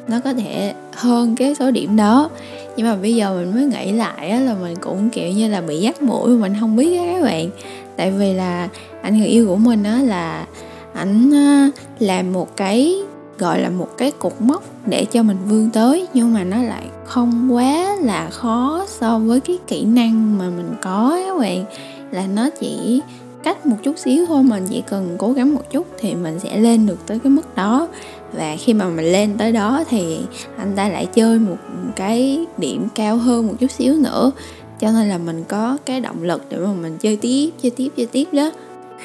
nó 0.09 0.21
có 0.21 0.35
thể 0.35 0.75
hơn 0.93 1.37
cái 1.37 1.55
số 1.55 1.71
điểm 1.71 1.97
đó 1.97 2.31
nhưng 2.77 2.87
mà 2.87 2.97
bây 2.97 3.15
giờ 3.15 3.35
mình 3.35 3.55
mới 3.55 3.65
nghĩ 3.65 3.93
lại 3.93 4.31
á, 4.31 4.41
là 4.41 4.55
mình 4.55 4.77
cũng 4.81 5.11
kiểu 5.11 5.33
như 5.33 5.49
là 5.49 5.61
bị 5.61 5.79
dắt 5.79 6.03
mũi 6.03 6.29
mình 6.31 6.55
không 6.61 6.77
biết 6.77 6.99
á 6.99 7.05
các 7.13 7.23
bạn. 7.23 7.51
Tại 7.97 8.11
vì 8.11 8.33
là 8.35 8.69
anh 9.03 9.19
người 9.19 9.29
yêu 9.29 9.47
của 9.47 9.57
mình 9.57 9.83
á 9.83 10.03
là 10.03 10.47
ảnh 10.93 11.31
ờ, 11.33 11.81
làm 11.99 12.33
một 12.33 12.57
cái 12.57 12.97
gọi 13.39 13.61
là 13.61 13.71
một 13.71 13.89
cái 13.99 14.11
cục 14.11 14.41
mốc 14.41 14.63
để 14.87 15.05
cho 15.05 15.23
mình 15.23 15.37
vươn 15.49 15.71
tới 15.71 16.07
nhưng 16.15 16.33
mà 16.35 16.45
nó 16.45 16.63
lại 16.63 16.85
không 17.05 17.55
quá 17.55 17.97
là 18.01 18.31
khó 18.31 18.87
so 18.89 19.19
với 19.19 19.41
cái 19.41 19.59
kỹ 19.67 19.85
năng 19.85 20.39
mà 20.39 20.45
mình 20.57 20.75
có 20.83 21.21
các 21.27 21.39
bạn. 21.39 21.65
Là 22.11 22.27
nó 22.35 22.51
chỉ 22.61 23.01
cách 23.43 23.67
một 23.67 23.77
chút 23.83 23.99
xíu 23.99 24.27
thôi, 24.27 24.43
mình 24.43 24.67
chỉ 24.71 24.83
cần 24.87 25.15
cố 25.19 25.33
gắng 25.33 25.55
một 25.55 25.71
chút 25.71 25.87
thì 25.99 26.15
mình 26.15 26.39
sẽ 26.39 26.57
lên 26.57 26.87
được 26.87 27.07
tới 27.07 27.19
cái 27.19 27.31
mức 27.31 27.57
đó. 27.57 27.89
Và 28.33 28.57
khi 28.59 28.75
mà 28.75 28.89
mình 28.89 29.13
lên 29.13 29.35
tới 29.39 29.53
đó 29.53 29.85
thì 29.89 30.19
anh 30.57 30.73
ta 30.77 30.89
lại 30.89 31.07
chơi 31.07 31.39
một 31.39 31.57
cái 31.97 32.47
điểm 32.59 32.89
cao 32.95 33.17
hơn 33.17 33.47
một 33.47 33.55
chút 33.61 33.71
xíu 33.71 33.95
nữa. 33.95 34.33
Cho 34.81 34.91
nên 34.91 35.09
là 35.09 35.19
mình 35.19 35.45
có 35.49 35.77
cái 35.87 36.01
động 36.01 36.23
lực 36.23 36.43
để 36.51 36.57
mà 36.57 36.73
mình 36.73 36.99
chơi 36.99 37.17
tiếp 37.17 37.51
chơi 37.63 37.71
tiếp 37.71 37.89
chơi 37.97 38.07
tiếp 38.07 38.29
đó. 38.33 38.51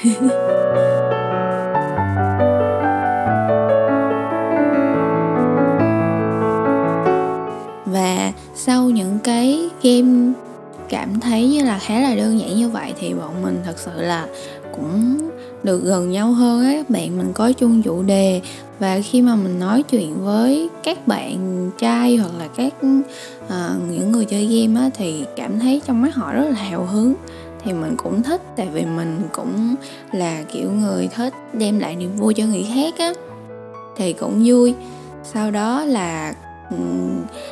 Và 7.85 8.31
sau 8.55 8.89
những 8.89 9.19
cái 9.23 9.69
game 9.83 10.33
cảm 10.89 11.19
thấy 11.19 11.47
như 11.47 11.63
là 11.63 11.79
khá 11.79 11.99
là 11.99 12.15
đơn 12.15 12.39
giản 12.39 12.55
như 12.55 12.69
vậy 12.69 12.93
thì 12.99 13.13
bọn 13.13 13.41
mình 13.43 13.61
thật 13.65 13.79
sự 13.79 13.91
là 14.01 14.27
cũng 14.75 15.17
được 15.63 15.83
gần 15.83 16.11
nhau 16.11 16.31
hơn 16.31 16.65
á. 16.65 16.71
Các 16.73 16.89
bạn 16.89 17.17
mình 17.17 17.31
có 17.33 17.51
chung 17.51 17.81
chủ 17.81 18.03
đề 18.03 18.41
và 18.79 18.99
khi 19.03 19.21
mà 19.21 19.35
mình 19.35 19.59
nói 19.59 19.83
chuyện 19.83 20.25
với 20.25 20.69
các 20.83 21.07
bạn 21.07 21.69
trai 21.77 22.15
hoặc 22.15 22.31
là 22.39 22.47
các 22.55 22.73
uh, 23.47 23.91
những 23.91 24.11
người 24.11 24.25
chơi 24.25 24.45
game 24.45 24.81
á 24.81 24.89
thì 24.93 25.25
cảm 25.35 25.59
thấy 25.59 25.81
trong 25.87 26.01
mắt 26.01 26.15
họ 26.15 26.33
rất 26.33 26.45
là 26.49 26.55
hào 26.55 26.85
hứng. 26.85 27.13
Thì 27.63 27.73
mình 27.73 27.95
cũng 27.97 28.23
thích 28.23 28.41
tại 28.55 28.67
vì 28.73 28.85
mình 28.85 29.21
cũng 29.33 29.75
là 30.11 30.43
kiểu 30.53 30.71
người 30.71 31.07
thích 31.15 31.33
đem 31.53 31.79
lại 31.79 31.95
niềm 31.95 32.15
vui 32.15 32.33
cho 32.33 32.45
người 32.45 32.65
khác 32.73 32.93
á. 32.97 33.13
Thì 33.97 34.13
cũng 34.13 34.43
vui. 34.45 34.73
Sau 35.23 35.51
đó 35.51 35.83
là 35.83 36.33
Ừ, 36.71 36.77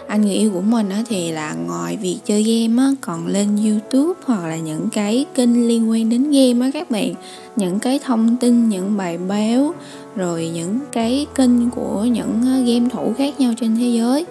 anh 0.08 0.22
người 0.22 0.34
yêu 0.34 0.52
của 0.54 0.62
mình 0.62 0.90
á 0.90 1.04
thì 1.10 1.32
là 1.32 1.54
ngoài 1.54 1.98
việc 1.98 2.18
chơi 2.26 2.44
game 2.44 2.84
á, 2.84 2.92
còn 3.02 3.28
lên 3.28 3.48
youtube 3.66 4.20
hoặc 4.26 4.48
là 4.48 4.58
những 4.58 4.90
cái 4.94 5.26
kênh 5.36 5.68
liên 5.68 5.90
quan 5.90 6.10
đến 6.10 6.32
game 6.32 6.66
á 6.66 6.72
các 6.74 6.92
bạn. 6.92 7.14
Những 7.56 7.80
cái 7.80 8.00
thông 8.00 8.38
tin, 8.38 8.70
những 8.70 8.98
bài 8.98 9.18
báo, 9.18 9.74
rồi 10.16 10.52
những 10.54 10.80
cái 10.92 11.26
kênh 11.36 11.70
của 11.70 12.04
những 12.04 12.42
ờ, 12.46 12.74
game 12.74 12.90
thủ 12.90 13.14
khác 13.18 13.40
nhau 13.40 13.54
trên 13.60 13.76
thế 13.76 13.88
giới. 13.88 14.26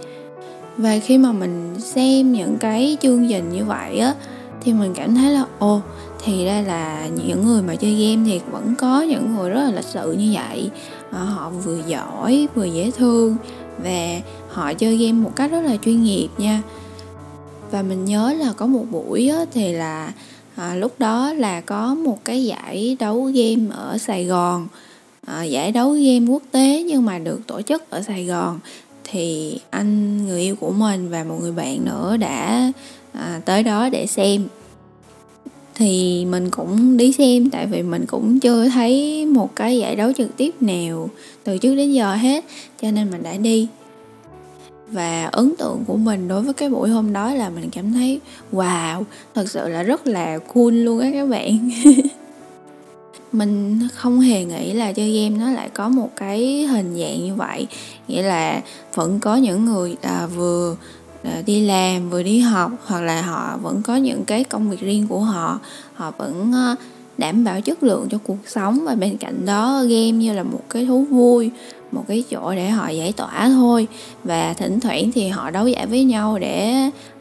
Và 0.77 0.99
khi 0.99 1.19
mà 1.19 1.33
mình 1.33 1.75
xem 1.79 2.33
những 2.33 2.57
cái 2.61 2.97
chương 3.01 3.29
trình 3.29 3.53
như 3.53 3.65
vậy 3.65 3.99
á, 3.99 4.15
thì 4.63 4.73
mình 4.73 4.95
cảm 4.95 5.15
thấy 5.15 5.33
là, 5.33 5.45
ồ, 5.59 5.81
thì 6.25 6.45
ra 6.45 6.63
là 6.67 7.09
những 7.27 7.45
người 7.45 7.63
mà 7.63 7.75
chơi 7.75 7.93
game 7.93 8.31
thì 8.31 8.41
vẫn 8.51 8.75
có 8.79 9.03
những 9.03 9.37
người 9.37 9.51
rất 9.51 9.63
là 9.63 9.71
lịch 9.71 9.85
sự 9.85 10.13
như 10.13 10.31
vậy. 10.33 10.71
Ờ, 11.11 11.25
họ 11.25 11.51
vừa 11.51 11.79
giỏi, 11.87 12.49
vừa 12.55 12.65
dễ 12.65 12.91
thương. 12.91 13.37
Và 13.85 14.21
họ 14.53 14.75
chơi 14.75 14.97
game 14.97 15.13
một 15.13 15.33
cách 15.37 15.51
rất 15.51 15.61
là 15.61 15.77
chuyên 15.85 16.03
nghiệp 16.03 16.29
nha. 16.39 16.63
Và 17.71 17.83
mình 17.83 18.05
nhớ 18.05 18.35
là 18.39 18.53
có 18.57 18.67
một 18.67 18.85
buổi 18.91 19.29
á, 19.29 19.45
thì 19.53 19.73
là 19.73 20.13
à, 20.57 20.75
lúc 20.75 20.93
đó 20.99 21.33
là 21.33 21.61
có 21.61 21.95
một 21.95 22.19
cái 22.25 22.45
giải 22.45 22.97
đấu 23.01 23.31
game 23.35 23.75
ở 23.77 23.99
Sài 23.99 24.25
Gòn. 24.25 24.69
À, 25.27 25.45
giải 25.45 25.73
đấu 25.73 25.93
game 25.93 26.27
quốc 26.29 26.43
tế 26.51 26.83
nhưng 26.83 27.05
mà 27.05 27.19
được 27.19 27.41
tổ 27.47 27.63
chức 27.63 27.91
ở 27.91 28.03
Sài 28.03 28.25
Gòn. 28.25 28.59
Thì 29.05 29.59
anh 29.71 30.27
người 30.27 30.41
yêu 30.41 30.57
của 30.57 30.71
mình 30.71 31.11
và 31.11 31.25
một 31.25 31.37
người 31.41 31.53
bạn 31.53 31.85
nữa 31.85 32.17
đã 32.17 32.73
à, 33.13 33.41
tới 33.45 33.63
đó 33.63 33.89
để 33.89 34.07
xem. 34.07 34.47
Thì 35.75 36.25
mình 36.25 36.51
cũng 36.51 36.97
đi 36.97 37.13
xem 37.13 37.51
tại 37.51 37.67
vì 37.67 37.83
mình 37.83 38.05
cũng 38.07 38.41
chưa 38.41 38.69
thấy 38.69 39.27
một 39.27 39.57
cái 39.57 39.79
giải 39.79 39.97
đấu 39.97 40.13
trực 40.13 40.37
tiếp 40.37 40.63
nào 40.63 41.11
từ 41.45 41.59
trước 41.59 41.75
đến 41.75 41.93
giờ 41.93 42.15
hết 42.15 42.45
cho 42.83 42.91
nên 42.91 43.11
mình 43.11 43.23
đã 43.23 43.37
đi 43.37 43.69
và 44.93 45.29
ấn 45.33 45.55
tượng 45.59 45.85
của 45.87 45.97
mình 45.97 46.29
đối 46.29 46.43
với 46.43 46.55
cái 46.55 46.71
buổi 46.71 46.89
hôm 46.89 47.13
đó 47.13 47.35
là 47.35 47.51
mình 47.51 47.71
cảm 47.71 47.93
thấy 47.93 48.21
wow 48.53 49.03
thật 49.35 49.51
sự 49.51 49.69
là 49.69 49.83
rất 49.83 50.07
là 50.07 50.39
cool 50.39 50.73
luôn 50.73 50.99
á 50.99 51.11
các 51.13 51.29
bạn. 51.29 51.71
Mình 53.33 53.89
không 53.95 54.21
hề 54.21 54.45
nghĩ 54.45 54.73
là 54.73 54.93
chơi 54.93 55.13
game 55.13 55.45
nó 55.45 55.51
lại 55.51 55.69
có 55.75 55.89
một 55.89 56.11
cái 56.17 56.67
hình 56.67 56.95
dạng 56.99 57.25
như 57.25 57.35
vậy. 57.35 57.67
Nghĩa 58.09 58.23
là 58.23 58.61
vẫn 58.95 59.21
có 59.21 59.37
những 59.37 59.65
người 59.65 59.97
à, 60.03 60.27
vừa 60.27 60.77
à, 61.23 61.43
đi 61.47 61.67
làm 61.67 62.11
vừa 62.11 62.23
đi 62.23 62.41
học 62.41 62.73
hoặc 62.85 63.01
là 63.01 63.23
họ 63.23 63.59
vẫn 63.63 63.83
có 63.83 63.97
những 63.97 64.25
cái 64.25 64.45
công 64.45 64.71
việc 64.71 64.81
riêng 64.81 65.07
của 65.09 65.21
họ. 65.21 65.61
Họ 65.95 66.11
vẫn 66.11 66.53
à, 66.53 66.77
đảm 67.19 67.45
bảo 67.45 67.61
chất 67.61 67.83
lượng 67.83 68.09
cho 68.11 68.19
cuộc 68.19 68.39
sống 68.47 68.85
và 68.85 68.95
bên 68.95 69.17
cạnh 69.17 69.47
đó 69.47 69.83
game 69.83 70.11
như 70.11 70.33
là 70.33 70.43
một 70.43 70.63
cái 70.71 70.87
thú 70.87 71.05
vui 71.05 71.51
một 71.93 72.05
cái 72.09 72.25
chỗ 72.31 72.55
để 72.55 72.71
họ 72.71 72.89
giải 72.89 73.13
tỏa 73.13 73.49
thôi. 73.49 73.87
Và 74.25 74.55
thỉnh 74.55 74.81
thoảng 74.81 75.13
thì 75.13 75.29
họ 75.29 75.51
đấu 75.51 75.69
giải 75.69 75.87
với 75.87 76.05
nhau 76.05 76.39
để 76.39 76.75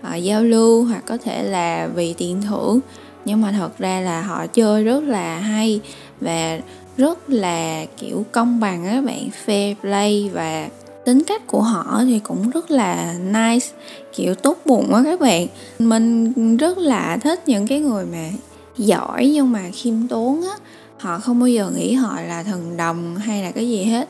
uh, 0.07 0.23
giao 0.23 0.43
lưu 0.43 0.83
hoặc 0.83 1.03
có 1.05 1.17
thể 1.17 1.43
là 1.43 1.89
vì 1.95 2.13
tiền 2.17 2.41
thưởng. 2.41 2.79
Nhưng 3.25 3.41
mà 3.41 3.51
thật 3.51 3.77
ra 3.77 4.01
là 4.01 4.21
họ 4.21 4.47
chơi 4.47 4.83
rất 4.83 5.03
là 5.03 5.39
hay 5.39 5.81
và 6.21 6.59
rất 6.97 7.29
là 7.29 7.85
kiểu 7.97 8.25
công 8.31 8.59
bằng 8.59 8.85
á 8.85 9.01
bạn 9.01 9.29
fair 9.45 9.75
play 9.75 10.29
và 10.33 10.69
tính 11.05 11.23
cách 11.23 11.47
của 11.47 11.61
họ 11.61 12.01
thì 12.05 12.19
cũng 12.19 12.49
rất 12.49 12.71
là 12.71 13.15
nice 13.23 13.67
kiểu 14.15 14.35
tốt 14.35 14.57
bụng 14.65 14.93
á 14.93 15.01
các 15.05 15.19
bạn. 15.19 15.47
Mình 15.79 16.57
rất 16.57 16.77
là 16.77 17.17
thích 17.17 17.43
những 17.45 17.67
cái 17.67 17.79
người 17.79 18.05
mà 18.05 18.29
giỏi 18.77 19.31
nhưng 19.33 19.51
mà 19.51 19.69
khiêm 19.73 20.07
tốn 20.07 20.41
á 20.41 20.55
họ 21.01 21.19
không 21.19 21.39
bao 21.39 21.47
giờ 21.47 21.71
nghĩ 21.75 21.93
họ 21.93 22.21
là 22.21 22.43
thần 22.43 22.77
đồng 22.77 23.15
hay 23.15 23.43
là 23.43 23.51
cái 23.51 23.69
gì 23.69 23.83
hết. 23.83 24.09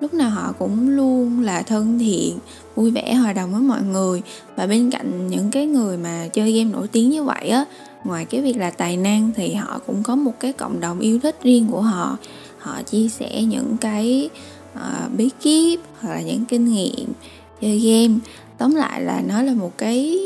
Lúc 0.00 0.14
nào 0.14 0.30
họ 0.30 0.52
cũng 0.58 0.88
luôn 0.88 1.40
là 1.40 1.62
thân 1.62 1.98
thiện 1.98 2.38
vui 2.74 2.90
vẻ 2.90 3.14
hòa 3.14 3.32
đồng 3.32 3.52
với 3.52 3.60
mọi 3.60 3.82
người. 3.82 4.22
Và 4.56 4.66
bên 4.66 4.90
cạnh 4.90 5.28
những 5.28 5.50
cái 5.50 5.66
người 5.66 5.96
mà 5.96 6.28
chơi 6.32 6.52
game 6.52 6.70
nổi 6.70 6.88
tiếng 6.88 7.10
như 7.10 7.24
vậy 7.24 7.48
á 7.48 7.64
ngoài 8.04 8.24
cái 8.24 8.40
việc 8.40 8.56
là 8.56 8.70
tài 8.70 8.96
năng 8.96 9.30
thì 9.36 9.54
họ 9.54 9.80
cũng 9.86 10.02
có 10.02 10.16
một 10.16 10.40
cái 10.40 10.52
cộng 10.52 10.80
đồng 10.80 10.98
yêu 11.00 11.20
thích 11.20 11.36
riêng 11.42 11.68
của 11.70 11.80
họ. 11.80 12.18
Họ 12.58 12.82
chia 12.82 13.08
sẻ 13.08 13.42
những 13.42 13.76
cái 13.80 14.30
uh, 14.74 15.16
bí 15.16 15.30
kíp 15.42 15.80
hoặc 16.00 16.14
là 16.14 16.20
những 16.20 16.44
kinh 16.44 16.64
nghiệm 16.64 17.12
chơi 17.60 17.78
game. 17.78 18.14
Tóm 18.58 18.74
lại 18.74 19.02
là 19.02 19.22
nó 19.28 19.42
là 19.42 19.52
một 19.54 19.78
cái 19.78 20.18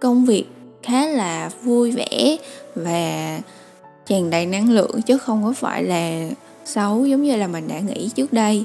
công 0.00 0.24
việc 0.24 0.44
khá 0.82 1.06
là 1.06 1.50
vui 1.62 1.90
vẻ 1.90 2.36
và 2.74 3.40
tràn 4.06 4.30
đầy 4.30 4.46
năng 4.46 4.70
lượng 4.70 5.02
chứ 5.02 5.18
không 5.18 5.44
có 5.44 5.52
phải 5.52 5.82
là 5.82 6.28
xấu 6.64 7.06
giống 7.06 7.22
như 7.22 7.36
là 7.36 7.46
mình 7.46 7.68
đã 7.68 7.80
nghĩ 7.80 8.10
trước 8.14 8.32
đây. 8.32 8.64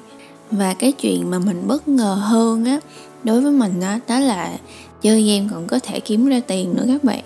Và 0.51 0.73
cái 0.73 0.91
chuyện 0.91 1.31
mà 1.31 1.39
mình 1.39 1.67
bất 1.67 1.87
ngờ 1.87 2.13
hơn 2.21 2.65
á 2.65 2.79
đối 3.23 3.41
với 3.41 3.51
mình 3.51 3.79
đó, 3.79 3.97
đó 4.07 4.19
là 4.19 4.57
chơi 5.01 5.23
game 5.23 5.49
còn 5.51 5.67
có 5.67 5.79
thể 5.79 5.99
kiếm 5.99 6.25
ra 6.25 6.41
tiền 6.47 6.73
nữa 6.75 6.83
các 6.87 7.03
bạn. 7.03 7.23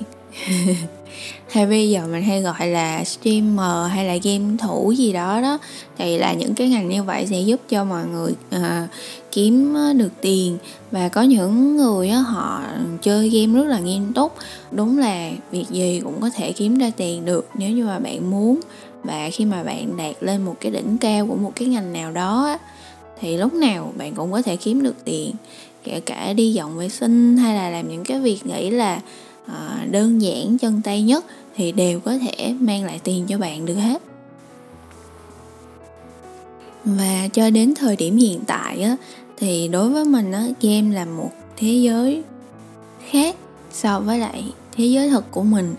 Hay 1.49 1.65
bây 1.65 1.89
giờ 1.89 2.07
mình 2.11 2.23
hay 2.23 2.41
gọi 2.41 2.67
là 2.67 3.03
streamer 3.03 3.91
hay 3.91 4.05
là 4.05 4.17
game 4.23 4.57
thủ 4.59 4.91
gì 4.91 5.13
đó 5.13 5.41
đó 5.41 5.57
thì 5.97 6.17
là 6.17 6.33
những 6.33 6.55
cái 6.55 6.69
ngành 6.69 6.89
như 6.89 7.03
vậy 7.03 7.27
sẽ 7.29 7.39
giúp 7.39 7.61
cho 7.69 7.83
mọi 7.83 8.05
người 8.05 8.31
uh, 8.55 8.89
kiếm 9.31 9.73
ờ, 9.73 9.93
được 9.93 10.11
tiền. 10.21 10.57
Và 10.91 11.09
có 11.09 11.21
những 11.21 11.77
người 11.77 12.09
họ 12.09 12.63
chơi 13.01 13.29
game 13.29 13.59
rất 13.59 13.67
là 13.67 13.79
nghiêm 13.79 14.13
túc. 14.13 14.33
Đúng 14.71 14.97
là 14.97 15.31
việc 15.51 15.65
gì 15.69 16.01
cũng 16.03 16.21
có 16.21 16.29
thể 16.29 16.51
kiếm 16.51 16.77
ra 16.77 16.91
tiền 16.97 17.25
được 17.25 17.49
nếu 17.57 17.71
như 17.71 17.85
mà 17.85 17.99
bạn 17.99 18.31
muốn. 18.31 18.59
Và 19.03 19.29
khi 19.33 19.45
mà 19.45 19.63
bạn 19.63 19.97
đạt 19.97 20.15
lên 20.21 20.45
một 20.45 20.55
cái 20.59 20.71
đỉnh 20.71 20.97
cao 20.97 21.27
của 21.27 21.35
một 21.35 21.51
cái 21.55 21.67
ngành 21.67 21.93
nào 21.93 22.11
đó 22.11 22.57
thì 23.21 23.37
lúc 23.37 23.53
nào 23.53 23.93
bạn 23.97 24.15
cũng 24.15 24.31
có 24.31 24.41
thể 24.41 24.55
kiếm 24.55 24.83
được 24.83 24.95
tiền. 25.05 25.35
Kể 25.83 25.99
cả 25.99 26.33
đi 26.33 26.53
dọn 26.53 26.77
vệ 26.77 26.89
sinh 26.89 27.37
hay 27.37 27.55
là 27.55 27.69
làm 27.69 27.89
những 27.89 28.03
cái 28.03 28.19
việc 28.19 28.45
nghĩ 28.45 28.69
là 28.69 29.01
ờ, 29.47 29.69
đơn 29.91 30.21
giản, 30.21 30.57
chân 30.57 30.81
tay 30.81 31.01
nhất 31.01 31.25
thì 31.55 31.71
đều 31.71 31.99
có 31.99 32.17
thể 32.17 32.53
mang 32.59 32.83
lại 32.83 32.99
tiền 33.03 33.25
cho 33.27 33.37
bạn 33.37 33.65
được 33.65 33.75
hết. 33.75 34.01
Và 36.85 37.27
cho 37.33 37.49
đến 37.49 37.73
thời 37.75 37.95
điểm 37.95 38.17
hiện 38.17 38.39
tại 38.47 38.81
á 38.81 38.95
thì 39.39 39.67
đối 39.67 39.89
với 39.89 40.05
mình 40.05 40.31
á, 40.31 40.45
game 40.61 40.95
là 40.95 41.05
một 41.05 41.31
thế 41.57 41.73
giới 41.73 42.23
khác 43.09 43.35
so 43.71 43.99
với 43.99 44.19
lại 44.19 44.43
thế 44.77 44.85
giới 44.85 45.09
thật 45.09 45.31
của 45.31 45.43
mình. 45.43 45.75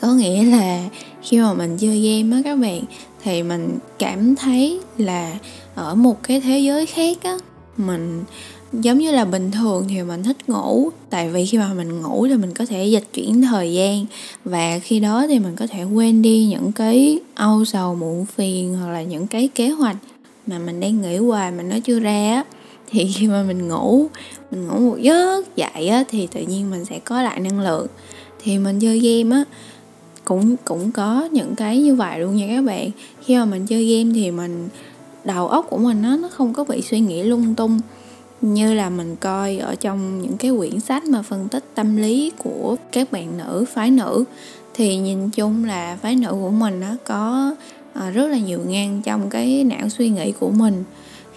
Có 0.00 0.12
nghĩa 0.12 0.44
là 0.44 0.88
khi 1.22 1.38
mà 1.38 1.54
mình 1.54 1.76
chơi 1.78 2.00
game 2.00 2.36
á 2.36 2.42
các 2.44 2.56
bạn, 2.56 2.82
thì 3.22 3.42
mình 3.42 3.78
cảm 3.98 4.36
thấy 4.36 4.80
là 4.98 5.38
ở 5.74 5.94
một 5.94 6.22
cái 6.22 6.40
thế 6.40 6.58
giới 6.58 6.86
khác 6.86 7.18
á, 7.22 7.38
mình 7.76 8.24
giống 8.72 8.98
như 8.98 9.12
là 9.12 9.24
bình 9.24 9.50
thường 9.50 9.86
thì 9.88 10.02
mình 10.02 10.22
thích 10.22 10.48
ngủ. 10.48 10.90
Tại 11.10 11.30
vì 11.30 11.46
khi 11.46 11.58
mà 11.58 11.72
mình 11.72 12.02
ngủ 12.02 12.26
thì 12.28 12.36
mình 12.36 12.54
có 12.54 12.66
thể 12.66 12.86
dịch 12.86 13.04
chuyển 13.14 13.42
thời 13.42 13.72
gian 13.72 14.06
và 14.44 14.78
khi 14.78 15.00
đó 15.00 15.26
thì 15.28 15.38
mình 15.38 15.56
có 15.56 15.66
thể 15.66 15.84
quên 15.84 16.22
đi 16.22 16.46
những 16.46 16.72
cái 16.72 17.18
âu 17.34 17.64
sầu 17.64 17.94
muộn 17.94 18.26
phiền 18.26 18.76
hoặc 18.76 18.92
là 18.92 19.02
những 19.02 19.26
cái 19.26 19.48
kế 19.54 19.68
hoạch 19.68 19.96
mà 20.46 20.58
mình 20.58 20.80
đang 20.80 21.02
nghĩ 21.02 21.16
hoài 21.16 21.50
mà 21.50 21.62
nó 21.62 21.76
chưa 21.84 22.00
ra 22.00 22.34
á 22.34 22.44
thì 22.90 23.12
khi 23.14 23.26
mà 23.26 23.42
mình 23.42 23.68
ngủ 23.68 24.06
mình 24.50 24.66
ngủ 24.66 24.78
một 24.90 24.96
giấc 25.00 25.56
dậy 25.56 25.88
á, 25.88 26.04
thì 26.08 26.26
tự 26.26 26.40
nhiên 26.40 26.70
mình 26.70 26.84
sẽ 26.84 26.98
có 26.98 27.22
lại 27.22 27.40
năng 27.40 27.60
lượng. 27.60 27.86
Thì 28.42 28.58
mình 28.58 28.80
chơi 28.80 28.98
game 28.98 29.36
á, 29.36 29.44
cũng 30.24 30.56
cũng 30.64 30.92
có 30.92 31.28
những 31.32 31.54
cái 31.54 31.78
như 31.78 31.94
vậy 31.94 32.20
luôn 32.20 32.36
nha 32.36 32.46
các 32.48 32.64
bạn. 32.64 32.90
Khi 33.24 33.36
mà 33.36 33.44
mình 33.44 33.66
chơi 33.66 33.84
game 33.84 34.14
thì 34.14 34.30
mình, 34.30 34.68
đầu 35.24 35.48
óc 35.48 35.66
của 35.70 35.78
mình 35.78 36.02
nó 36.02 36.16
nó 36.16 36.28
không 36.28 36.54
có 36.54 36.64
bị 36.64 36.82
suy 36.82 37.00
nghĩ 37.00 37.22
lung 37.22 37.54
tung, 37.54 37.80
như 38.40 38.74
là 38.74 38.90
mình 38.90 39.16
coi 39.16 39.56
ở 39.56 39.74
trong 39.74 40.22
những 40.22 40.36
cái 40.36 40.50
quyển 40.58 40.80
sách 40.80 41.04
mà 41.04 41.22
phân 41.22 41.48
tích 41.48 41.64
tâm 41.74 41.96
lý 41.96 42.32
của 42.38 42.76
các 42.92 43.12
bạn 43.12 43.38
nữ, 43.38 43.64
phái 43.74 43.90
nữ. 43.90 44.24
Thì 44.74 44.96
nhìn 44.96 45.30
chung 45.30 45.64
là 45.64 45.98
phái 46.02 46.14
nữ 46.14 46.30
của 46.30 46.50
mình 46.50 46.80
nó 46.80 46.96
có 47.04 47.54
ờ, 47.94 48.10
rất 48.10 48.26
là 48.26 48.38
nhiều 48.38 48.60
ngang 48.66 49.02
trong 49.04 49.30
cái 49.30 49.64
não 49.64 49.88
suy 49.88 50.08
nghĩ 50.08 50.32
của 50.40 50.50
mình, 50.50 50.84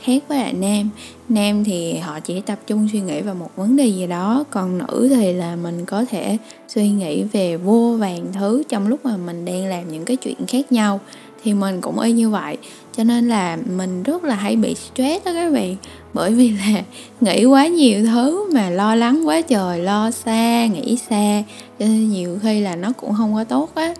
khác 0.03 0.24
với 0.27 0.38
lại 0.38 0.53
nam 0.53 0.89
nam 1.32 1.64
thì 1.64 1.98
họ 1.98 2.20
chỉ 2.20 2.42
tập 2.42 2.60
trung 2.68 2.88
suy 2.92 3.00
nghĩ 3.00 3.22
vào 3.22 3.36
một 3.36 3.50
vấn 3.56 3.76
đề 3.76 3.88
gì 3.88 4.08
đó, 4.08 4.44
còn 4.50 4.78
nữ 4.78 5.08
thì 5.16 5.34
là 5.34 5.56
mình 5.56 5.86
có 5.86 6.06
thể 6.06 6.38
suy 6.68 6.90
nghĩ 6.90 7.24
về 7.24 7.58
vô 7.58 7.96
vàng 8.00 8.26
thứ 8.34 8.64
trong 8.70 8.88
lúc 8.88 9.06
mà 9.06 9.18
mình 9.18 9.46
đang 9.46 9.66
làm 9.66 9.92
những 9.92 10.06
cái 10.06 10.18
chuyện 10.18 10.38
khác 10.48 10.72
nhau. 10.72 11.00
Thì 11.44 11.54
mình 11.54 11.82
cũng 11.82 12.00
y 12.00 12.12
như 12.12 12.30
vậy, 12.30 12.58
cho 12.98 13.04
nên 13.04 13.30
là 13.30 13.58
mình 13.78 14.04
rất 14.04 14.24
là 14.24 14.36
hay 14.36 14.56
bị 14.56 14.76
stress 14.76 15.26
đó 15.26 15.32
các 15.34 15.54
bạn. 15.54 15.76
Bởi 16.14 16.32
vì 16.32 16.50
là 16.50 16.84
nghĩ 17.22 17.46
quá 17.46 17.68
nhiều 17.68 18.06
thứ 18.06 18.52
mà 18.54 18.70
lo 18.70 18.96
lắng 18.96 19.28
quá 19.28 19.42
trời, 19.42 19.80
lo 19.80 20.12
xa, 20.12 20.66
nghĩ 20.66 20.98
xa, 21.10 21.44
cho 21.80 21.86
nên 21.86 22.10
nhiều 22.10 22.40
khi 22.42 22.62
là 22.62 22.76
nó 22.76 22.92
cũng 22.92 23.14
không 23.18 23.34
có 23.34 23.44
tốt 23.44 23.76
á. 23.76 23.94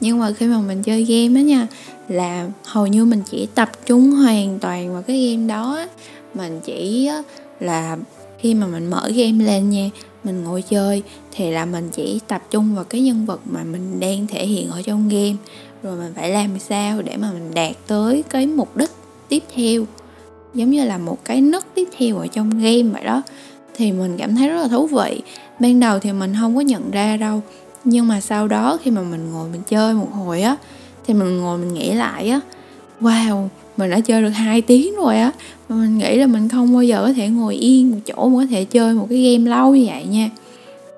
Nhưng 0.00 0.18
mà 0.18 0.32
khi 0.32 0.46
mà 0.46 0.58
mình 0.58 0.82
chơi 0.82 1.04
game 1.04 1.40
á 1.40 1.42
nha, 1.42 1.66
là 2.08 2.46
hầu 2.64 2.86
như 2.86 3.04
mình 3.04 3.22
chỉ 3.30 3.48
tập 3.54 3.70
trung 3.86 4.10
hoàn 4.10 4.58
toàn 4.58 4.92
vào 4.92 5.02
cái 5.02 5.26
game 5.26 5.48
đó 5.48 5.86
mình 6.34 6.60
chỉ 6.64 7.10
là 7.60 7.96
khi 8.38 8.54
mà 8.54 8.66
mình 8.66 8.90
mở 8.90 9.10
game 9.14 9.44
lên 9.44 9.70
nha, 9.70 9.90
mình 10.24 10.44
ngồi 10.44 10.62
chơi, 10.62 11.02
thì 11.32 11.50
là 11.50 11.64
mình 11.64 11.88
chỉ 11.92 12.20
tập 12.28 12.42
trung 12.50 12.74
vào 12.74 12.84
cái 12.84 13.00
nhân 13.00 13.26
vật 13.26 13.40
mà 13.44 13.64
mình 13.64 14.00
đang 14.00 14.26
thể 14.26 14.46
hiện 14.46 14.70
ở 14.70 14.82
trong 14.82 15.08
game. 15.08 15.34
Rồi 15.82 15.96
mình 15.96 16.12
phải 16.16 16.30
làm 16.30 16.58
sao 16.58 17.02
để 17.02 17.16
mà 17.16 17.30
mình 17.32 17.54
đạt 17.54 17.76
tới 17.86 18.24
cái 18.30 18.46
mục 18.46 18.76
đích 18.76 18.90
tiếp 19.28 19.42
theo. 19.54 19.84
Giống 20.54 20.70
như 20.70 20.84
là 20.84 20.98
một 20.98 21.18
cái 21.24 21.40
nấc 21.40 21.66
tiếp 21.74 21.88
theo 21.98 22.18
ở 22.18 22.26
trong 22.26 22.50
game 22.50 22.82
vậy 22.82 23.04
đó. 23.04 23.22
Thì 23.74 23.92
mình 23.92 24.16
cảm 24.18 24.36
thấy 24.36 24.48
rất 24.48 24.62
là 24.62 24.68
thú 24.68 24.86
vị. 24.86 25.20
Ban 25.60 25.80
đầu 25.80 25.98
thì 25.98 26.12
mình 26.12 26.34
không 26.40 26.56
có 26.56 26.60
nhận 26.60 26.90
ra 26.90 27.16
đâu. 27.16 27.42
Nhưng 27.84 28.08
mà 28.08 28.20
sau 28.20 28.48
đó 28.48 28.78
khi 28.82 28.90
mà 28.90 29.02
mình 29.02 29.32
ngồi 29.32 29.48
mình 29.48 29.62
chơi 29.68 29.94
một 29.94 30.08
hồi 30.12 30.42
á, 30.42 30.56
thì 31.06 31.14
mình 31.14 31.36
ngồi 31.36 31.58
mình 31.58 31.74
nghĩ 31.74 31.92
lại 31.92 32.28
á, 32.28 32.40
wow 33.00 33.48
mình 33.76 33.90
đã 33.90 34.00
chơi 34.00 34.22
được 34.22 34.30
2 34.30 34.60
tiếng 34.60 34.96
rồi 34.96 35.18
á. 35.18 35.30
Mình 35.68 35.98
nghĩ 35.98 36.16
là 36.16 36.26
mình 36.26 36.48
không 36.48 36.72
bao 36.72 36.82
giờ 36.82 37.02
có 37.06 37.12
thể 37.12 37.28
ngồi 37.28 37.54
yên 37.54 37.90
một 37.90 37.98
chỗ 38.06 38.28
mà 38.28 38.42
có 38.42 38.46
thể 38.50 38.64
chơi 38.64 38.94
một 38.94 39.06
cái 39.10 39.18
game 39.18 39.50
lâu 39.50 39.74
như 39.76 39.86
vậy 39.86 40.04
nha. 40.04 40.30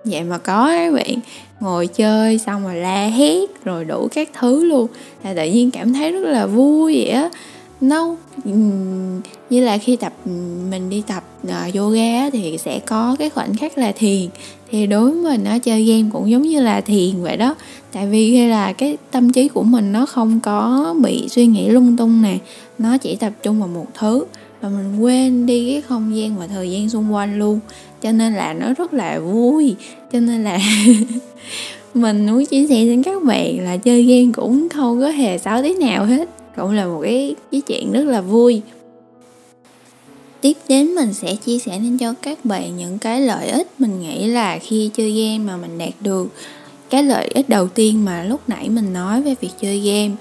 Vậy 0.05 0.23
mà 0.25 0.39
có 0.39 0.67
các 0.67 0.95
bạn, 0.95 1.15
ngồi 1.61 1.87
chơi 1.87 2.39
xong 2.39 2.65
rồi 2.65 2.75
la 2.75 3.07
hét 3.07 3.65
rồi 3.65 3.85
đủ 3.85 4.09
các 4.15 4.29
thứ 4.41 4.65
luôn. 4.65 4.87
Là 5.25 5.35
tự 5.35 5.45
nhiên 5.45 5.71
cảm 5.71 5.93
thấy 5.93 6.13
rất 6.13 6.21
là 6.21 6.47
vui 6.47 6.95
vậy 6.95 7.09
á 7.09 7.31
nó 7.89 8.17
như 9.51 9.65
là 9.65 9.79
khi 9.79 9.97
tập 9.97 10.13
mình 10.71 10.91
đi 10.91 11.03
tập 11.07 11.25
uh, 11.47 11.75
yoga 11.75 12.31
thì 12.31 12.59
sẽ 12.59 12.79
có 12.79 13.17
cái 13.19 13.31
khoảnh 13.31 13.57
khắc 13.57 13.79
là 13.79 13.93
thiền. 13.93 14.29
Thì 14.71 14.87
đối 14.87 15.11
với 15.11 15.23
mình 15.23 15.45
nó 15.45 15.59
chơi 15.59 15.85
game 15.85 16.05
cũng 16.13 16.31
giống 16.31 16.43
như 16.43 16.61
là 16.61 16.81
thiền 16.81 17.23
vậy 17.23 17.37
đó. 17.37 17.55
Tại 17.93 18.07
vì 18.07 18.31
khi 18.31 18.47
là 18.47 18.73
cái 18.73 18.97
tâm 19.11 19.33
trí 19.33 19.49
của 19.49 19.63
mình 19.63 19.93
nó 19.93 20.07
không 20.07 20.41
có 20.41 20.95
bị 21.03 21.29
suy 21.29 21.47
nghĩ 21.47 21.69
lung 21.69 21.97
tung 21.97 22.23
nè. 22.23 22.39
Nó 22.79 22.99
chỉ 22.99 23.17
tập 23.17 23.33
trung 23.43 23.59
vào 23.59 23.69
một 23.69 23.87
thứ 23.95 24.25
và 24.61 24.69
mình 24.69 25.01
quên 25.01 25.47
đi 25.47 25.73
cái 25.73 25.83
không 25.83 26.17
gian 26.17 26.37
và 26.37 26.47
thời 26.47 26.71
gian 26.71 26.91
xung 26.91 27.15
quanh 27.15 27.39
luôn. 27.39 27.61
Cho 28.03 28.13
nên 28.13 28.35
là 28.35 28.53
nó 28.53 28.75
rất 28.75 28.95
là 28.95 29.19
vui. 29.19 29.75
Cho 30.13 30.21
nên 30.21 30.45
là 30.45 30.59
mình 31.95 32.27
muốn 32.27 32.47
chia 32.47 32.67
sẻ 32.67 32.85
đến 32.85 33.03
các 33.03 33.23
bạn 33.23 33.61
là 33.61 33.77
chơi 33.77 34.03
game 34.03 34.33
cũng 34.33 34.69
không 34.69 35.01
có 35.01 35.09
hề 35.09 35.39
xấu 35.39 35.63
tí 35.63 35.75
nào 35.75 36.05
hết 36.05 36.34
cũng 36.57 36.71
là 36.71 36.87
một 36.87 37.01
cái 37.03 37.35
cái 37.53 37.61
chuyện 37.61 37.93
rất 37.93 38.05
là 38.05 38.21
vui. 38.21 38.63
Tiếp 40.41 40.57
đến 40.69 40.95
mình 40.95 41.15
sẽ 41.15 41.35
chia 41.35 41.59
sẻ 41.59 41.79
đến 41.79 41.99
cho 41.99 42.15
các 42.23 42.45
bạn 42.45 42.77
những 42.77 42.99
cái 42.99 43.21
lợi 43.21 43.49
ích 43.49 43.81
mình 43.81 44.01
nghĩ 44.01 44.27
là 44.27 44.59
khi 44.59 44.91
chơi 44.95 45.13
game 45.13 45.39
mà 45.39 45.57
mình 45.57 45.79
đạt 45.79 45.95
được. 46.01 46.29
Cái 46.91 47.03
lợi 47.03 47.29
ích 47.35 47.49
đầu 47.49 47.69
tiên 47.69 48.05
mà 48.05 48.25
lúc 48.25 48.41
nãy 48.47 48.69
mình 48.69 48.93
nói 48.93 49.23
về 49.23 49.35
việc 49.41 49.51
chơi 49.61 49.81
game 49.81 50.15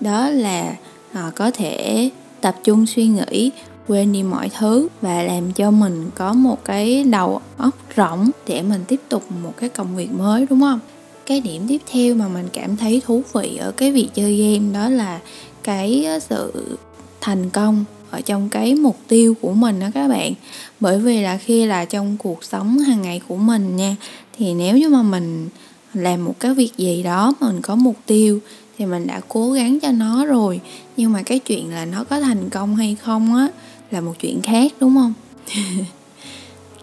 đó 0.00 0.30
là 0.30 0.76
à, 1.12 1.32
có 1.34 1.50
thể 1.50 2.10
tập 2.40 2.56
trung 2.64 2.86
suy 2.86 3.06
nghĩ 3.06 3.50
quên 3.88 4.12
đi 4.12 4.22
mọi 4.22 4.50
thứ 4.58 4.88
và 5.00 5.22
làm 5.22 5.52
cho 5.52 5.70
mình 5.70 6.10
có 6.14 6.32
một 6.32 6.64
cái 6.64 7.04
đầu 7.04 7.40
óc 7.56 7.74
rỗng 7.96 8.30
để 8.46 8.62
mình 8.62 8.84
tiếp 8.88 9.00
tục 9.08 9.22
một 9.42 9.52
cái 9.56 9.68
công 9.68 9.96
việc 9.96 10.12
mới 10.12 10.46
đúng 10.50 10.60
không? 10.60 10.80
Cái 11.26 11.40
điểm 11.40 11.62
tiếp 11.68 11.80
theo 11.92 12.14
mà 12.14 12.28
mình 12.28 12.48
cảm 12.52 12.76
thấy 12.76 13.02
thú 13.06 13.22
vị 13.32 13.56
ở 13.56 13.72
cái 13.72 13.92
việc 13.92 14.08
chơi 14.14 14.36
game 14.36 14.72
đó 14.74 14.88
là 14.88 15.20
cái 15.62 16.04
ờ, 16.04 16.18
sự 16.18 16.52
thành 17.20 17.50
công 17.50 17.84
ở 18.10 18.20
trong 18.20 18.48
cái 18.48 18.74
mục 18.74 18.98
tiêu 19.08 19.34
của 19.40 19.52
mình 19.52 19.80
đó 19.80 19.86
các 19.94 20.08
bạn. 20.08 20.32
Bởi 20.80 20.98
vì 20.98 21.20
là 21.20 21.36
khi 21.36 21.66
là 21.66 21.84
trong 21.84 22.16
cuộc 22.16 22.44
sống 22.44 22.78
hàng 22.78 23.02
ngày 23.02 23.20
của 23.28 23.36
mình 23.36 23.76
nha, 23.76 23.96
thì 24.38 24.54
nếu 24.54 24.78
như 24.78 24.88
mà 24.88 25.02
mình 25.02 25.48
làm 25.94 26.24
một 26.24 26.34
cái 26.40 26.54
việc 26.54 26.70
gì 26.76 27.02
đó 27.02 27.34
mình 27.40 27.60
có 27.62 27.74
mục 27.74 27.96
tiêu 28.06 28.40
thì 28.78 28.86
mình 28.86 29.06
đã 29.06 29.20
cố 29.28 29.52
gắng 29.52 29.80
cho 29.80 29.92
nó 29.92 30.26
rồi, 30.26 30.60
nhưng 30.96 31.12
mà 31.12 31.22
cái 31.22 31.38
chuyện 31.38 31.70
là 31.70 31.84
nó 31.84 32.04
có 32.04 32.20
thành 32.20 32.50
công 32.50 32.76
hay 32.76 32.96
không 33.02 33.34
á 33.36 33.48
là 33.90 34.00
một 34.00 34.14
chuyện 34.20 34.42
khác, 34.42 34.72
đúng 34.80 34.94
không? 34.94 35.12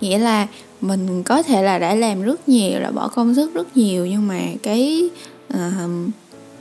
Nghĩa 0.01 0.17
là 0.17 0.47
mình 0.81 1.23
có 1.23 1.43
thể 1.43 1.63
là 1.63 1.79
đã 1.79 1.95
làm 1.95 2.21
rất 2.21 2.49
nhiều 2.49 2.79
là 2.79 2.91
bỏ 2.91 3.07
công 3.07 3.35
sức 3.35 3.53
rất 3.53 3.77
nhiều 3.77 4.05
nhưng 4.05 4.27
mà 4.27 4.41
cái 4.63 5.09
uh, 5.53 5.59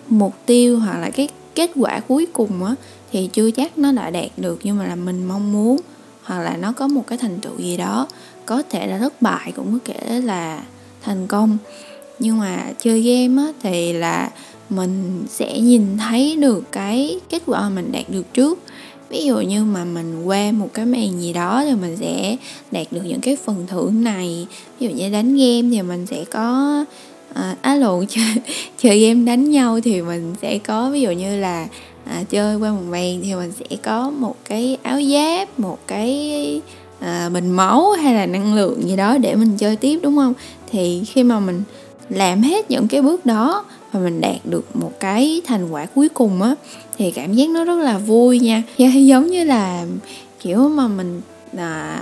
mục 0.08 0.34
tiêu 0.46 0.78
hoặc 0.78 0.98
là 0.98 1.10
cái 1.10 1.28
kết 1.54 1.70
quả 1.74 2.00
cuối 2.00 2.26
cùng 2.32 2.64
á 2.64 2.74
thì 3.12 3.28
chưa 3.32 3.50
chắc 3.50 3.78
nó 3.78 3.92
đã 3.92 4.10
đạt 4.10 4.30
được. 4.36 4.58
Nhưng 4.62 4.78
mà 4.78 4.86
là 4.86 4.94
mình 4.94 5.24
mong 5.24 5.52
muốn 5.52 5.80
hoặc 6.22 6.40
là 6.40 6.56
nó 6.56 6.72
có 6.72 6.88
một 6.88 7.04
cái 7.06 7.18
thành 7.18 7.38
tựu 7.40 7.58
gì 7.58 7.76
đó 7.76 8.06
có 8.46 8.62
thể 8.70 8.86
là 8.86 8.98
thất 8.98 9.22
bại 9.22 9.52
cũng 9.56 9.72
có 9.72 9.78
thể 9.84 10.20
là 10.20 10.62
thành 11.02 11.26
công. 11.26 11.58
Nhưng 12.18 12.38
mà 12.38 12.72
chơi 12.78 13.02
game 13.02 13.42
á 13.42 13.52
thì 13.62 13.92
là 13.92 14.30
mình 14.70 15.24
sẽ 15.28 15.60
nhìn 15.60 15.98
thấy 15.98 16.36
được 16.36 16.72
cái 16.72 17.20
kết 17.28 17.42
quả 17.46 17.60
mà 17.60 17.68
mình 17.68 17.92
đạt 17.92 18.10
được 18.10 18.34
trước 18.34 18.58
ví 19.10 19.24
dụ 19.24 19.40
như 19.40 19.64
mà 19.64 19.84
mình 19.84 20.24
qua 20.24 20.52
một 20.52 20.68
cái 20.74 20.86
màn 20.86 21.22
gì 21.22 21.32
đó 21.32 21.64
thì 21.64 21.74
mình 21.74 21.96
sẽ 21.96 22.36
đạt 22.70 22.86
được 22.90 23.00
những 23.04 23.20
cái 23.20 23.36
phần 23.36 23.66
thưởng 23.66 24.04
này. 24.04 24.46
Ví 24.80 24.86
dụ 24.86 24.94
như 24.94 25.10
đánh 25.10 25.36
game 25.36 25.68
thì 25.70 25.82
mình 25.82 26.06
sẽ 26.06 26.24
có 26.24 26.84
à, 27.34 27.56
á 27.62 27.74
lộn 27.74 28.06
chơi, 28.08 28.34
chơi 28.78 29.00
game 29.00 29.24
đánh 29.24 29.50
nhau 29.50 29.80
thì 29.84 30.02
mình 30.02 30.34
sẽ 30.42 30.58
có 30.58 30.90
ví 30.90 31.00
dụ 31.00 31.10
như 31.10 31.40
là 31.40 31.68
à, 32.04 32.22
chơi 32.30 32.56
qua 32.56 32.70
một 32.70 32.82
màn 32.90 33.20
thì 33.24 33.34
mình 33.34 33.52
sẽ 33.58 33.76
có 33.82 34.10
một 34.10 34.36
cái 34.44 34.76
áo 34.82 35.00
giáp 35.02 35.58
một 35.58 35.78
cái 35.86 36.60
à, 37.00 37.28
bình 37.32 37.50
máu 37.50 37.90
hay 37.90 38.14
là 38.14 38.26
năng 38.26 38.54
lượng 38.54 38.88
gì 38.88 38.96
đó 38.96 39.18
để 39.18 39.34
mình 39.34 39.56
chơi 39.56 39.76
tiếp 39.76 40.00
đúng 40.02 40.16
không? 40.16 40.34
Thì 40.70 41.02
khi 41.06 41.22
mà 41.22 41.40
mình 41.40 41.62
làm 42.08 42.42
hết 42.42 42.70
những 42.70 42.88
cái 42.88 43.02
bước 43.02 43.26
đó 43.26 43.64
và 43.92 44.00
mình 44.00 44.20
đạt 44.20 44.36
được 44.44 44.76
một 44.76 44.92
cái 45.00 45.40
thành 45.46 45.70
quả 45.70 45.86
cuối 45.86 46.08
cùng 46.08 46.42
á 46.42 46.54
thì 46.98 47.10
cảm 47.10 47.34
giác 47.34 47.50
nó 47.50 47.64
rất 47.64 47.78
là 47.78 47.98
vui 47.98 48.38
nha. 48.38 48.62
Dạ, 48.78 48.88
giống 48.88 49.26
như 49.26 49.44
là 49.44 49.86
kiểu 50.40 50.68
mà 50.68 50.88
mình 50.88 51.20
à, 51.56 52.00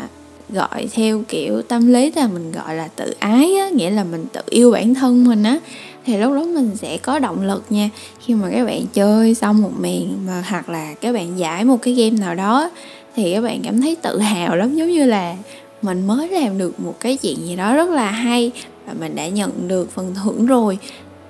gọi 0.48 0.88
theo 0.92 1.22
kiểu 1.28 1.62
tâm 1.62 1.92
lý 1.92 2.12
là 2.16 2.28
mình 2.28 2.52
gọi 2.52 2.74
là 2.74 2.88
tự 2.96 3.14
ái 3.18 3.56
á 3.56 3.68
nghĩa 3.68 3.90
là 3.90 4.04
mình 4.04 4.26
tự 4.32 4.40
yêu 4.50 4.70
bản 4.70 4.94
thân 4.94 5.24
mình 5.24 5.42
á 5.42 5.58
thì 6.06 6.16
lúc 6.16 6.32
đó 6.32 6.44
mình 6.44 6.76
sẽ 6.76 6.98
có 6.98 7.18
động 7.18 7.42
lực 7.42 7.64
nha. 7.70 7.90
Khi 8.26 8.34
mà 8.34 8.50
các 8.50 8.64
bạn 8.64 8.86
chơi 8.92 9.34
xong 9.34 9.62
một 9.62 9.72
miền 9.80 10.18
mà 10.26 10.44
hoặc 10.48 10.68
là 10.68 10.94
các 10.94 11.12
bạn 11.12 11.38
giải 11.38 11.64
một 11.64 11.82
cái 11.82 11.94
game 11.94 12.10
nào 12.10 12.34
đó 12.34 12.70
thì 13.16 13.34
các 13.34 13.40
bạn 13.40 13.60
cảm 13.64 13.80
thấy 13.80 13.96
tự 13.96 14.18
hào 14.18 14.56
lắm. 14.56 14.76
Giống 14.76 14.88
như 14.88 15.04
là 15.04 15.36
mình 15.82 16.06
mới 16.06 16.28
làm 16.28 16.58
được 16.58 16.80
một 16.80 16.94
cái 17.00 17.16
chuyện 17.16 17.46
gì 17.46 17.56
đó 17.56 17.74
rất 17.74 17.88
là 17.88 18.10
hay 18.10 18.50
và 18.86 18.94
mình 19.00 19.16
đã 19.16 19.28
nhận 19.28 19.68
được 19.68 19.90
phần 19.90 20.14
thưởng 20.24 20.46
rồi 20.46 20.78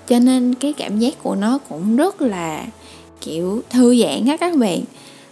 cho 0.09 0.19
nên 0.19 0.55
cái 0.55 0.73
cảm 0.73 0.99
giác 0.99 1.23
của 1.23 1.35
nó 1.35 1.59
cũng 1.69 1.97
rất 1.97 2.23
là 2.23 2.67
kiểu 3.21 3.63
thư 3.71 3.97
giãn 3.97 4.27
á 4.27 4.37
các 4.37 4.57
bạn. 4.57 4.81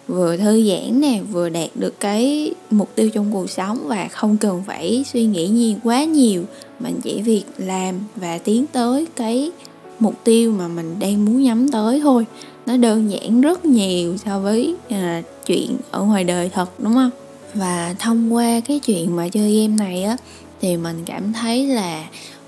Vừa 0.08 0.36
thư 0.36 0.68
giãn 0.68 1.00
nè 1.00 1.20
vừa 1.32 1.48
đạt 1.48 1.68
được 1.74 2.00
cái 2.00 2.50
mục 2.70 2.90
tiêu 2.94 3.10
trong 3.10 3.32
cuộc 3.32 3.50
sống 3.50 3.78
và 3.84 4.08
không 4.08 4.36
cần 4.36 4.62
phải 4.66 5.04
suy 5.12 5.24
nghĩ 5.24 5.48
nhiều 5.48 5.76
quá 5.82 6.04
nhiều 6.04 6.42
mình 6.80 7.00
chỉ 7.02 7.22
việc 7.22 7.44
làm 7.58 7.94
và 8.16 8.38
tiến 8.38 8.66
tới 8.66 9.06
cái 9.16 9.50
mục 9.98 10.14
tiêu 10.24 10.52
mà 10.52 10.68
mình 10.68 10.96
đang 10.98 11.24
muốn 11.24 11.42
nhắm 11.42 11.68
tới 11.68 12.00
thôi. 12.00 12.26
Nó 12.66 12.76
đơn 12.76 13.10
giản 13.10 13.40
rất 13.40 13.64
nhiều 13.64 14.16
so 14.16 14.40
với 14.40 14.74
à, 14.88 15.22
chuyện 15.46 15.76
ở 15.90 16.02
ngoài 16.02 16.24
đời 16.24 16.48
thật 16.48 16.70
đúng 16.78 16.94
không? 16.94 17.10
Và 17.54 17.94
thông 17.98 18.34
qua 18.34 18.60
cái 18.60 18.78
chuyện 18.78 19.16
mà 19.16 19.28
chơi 19.28 19.60
game 19.60 19.76
này 19.76 20.02
á 20.02 20.16
thì 20.60 20.76
mình 20.76 21.02
cảm 21.06 21.32
thấy 21.32 21.66
là 21.66 22.06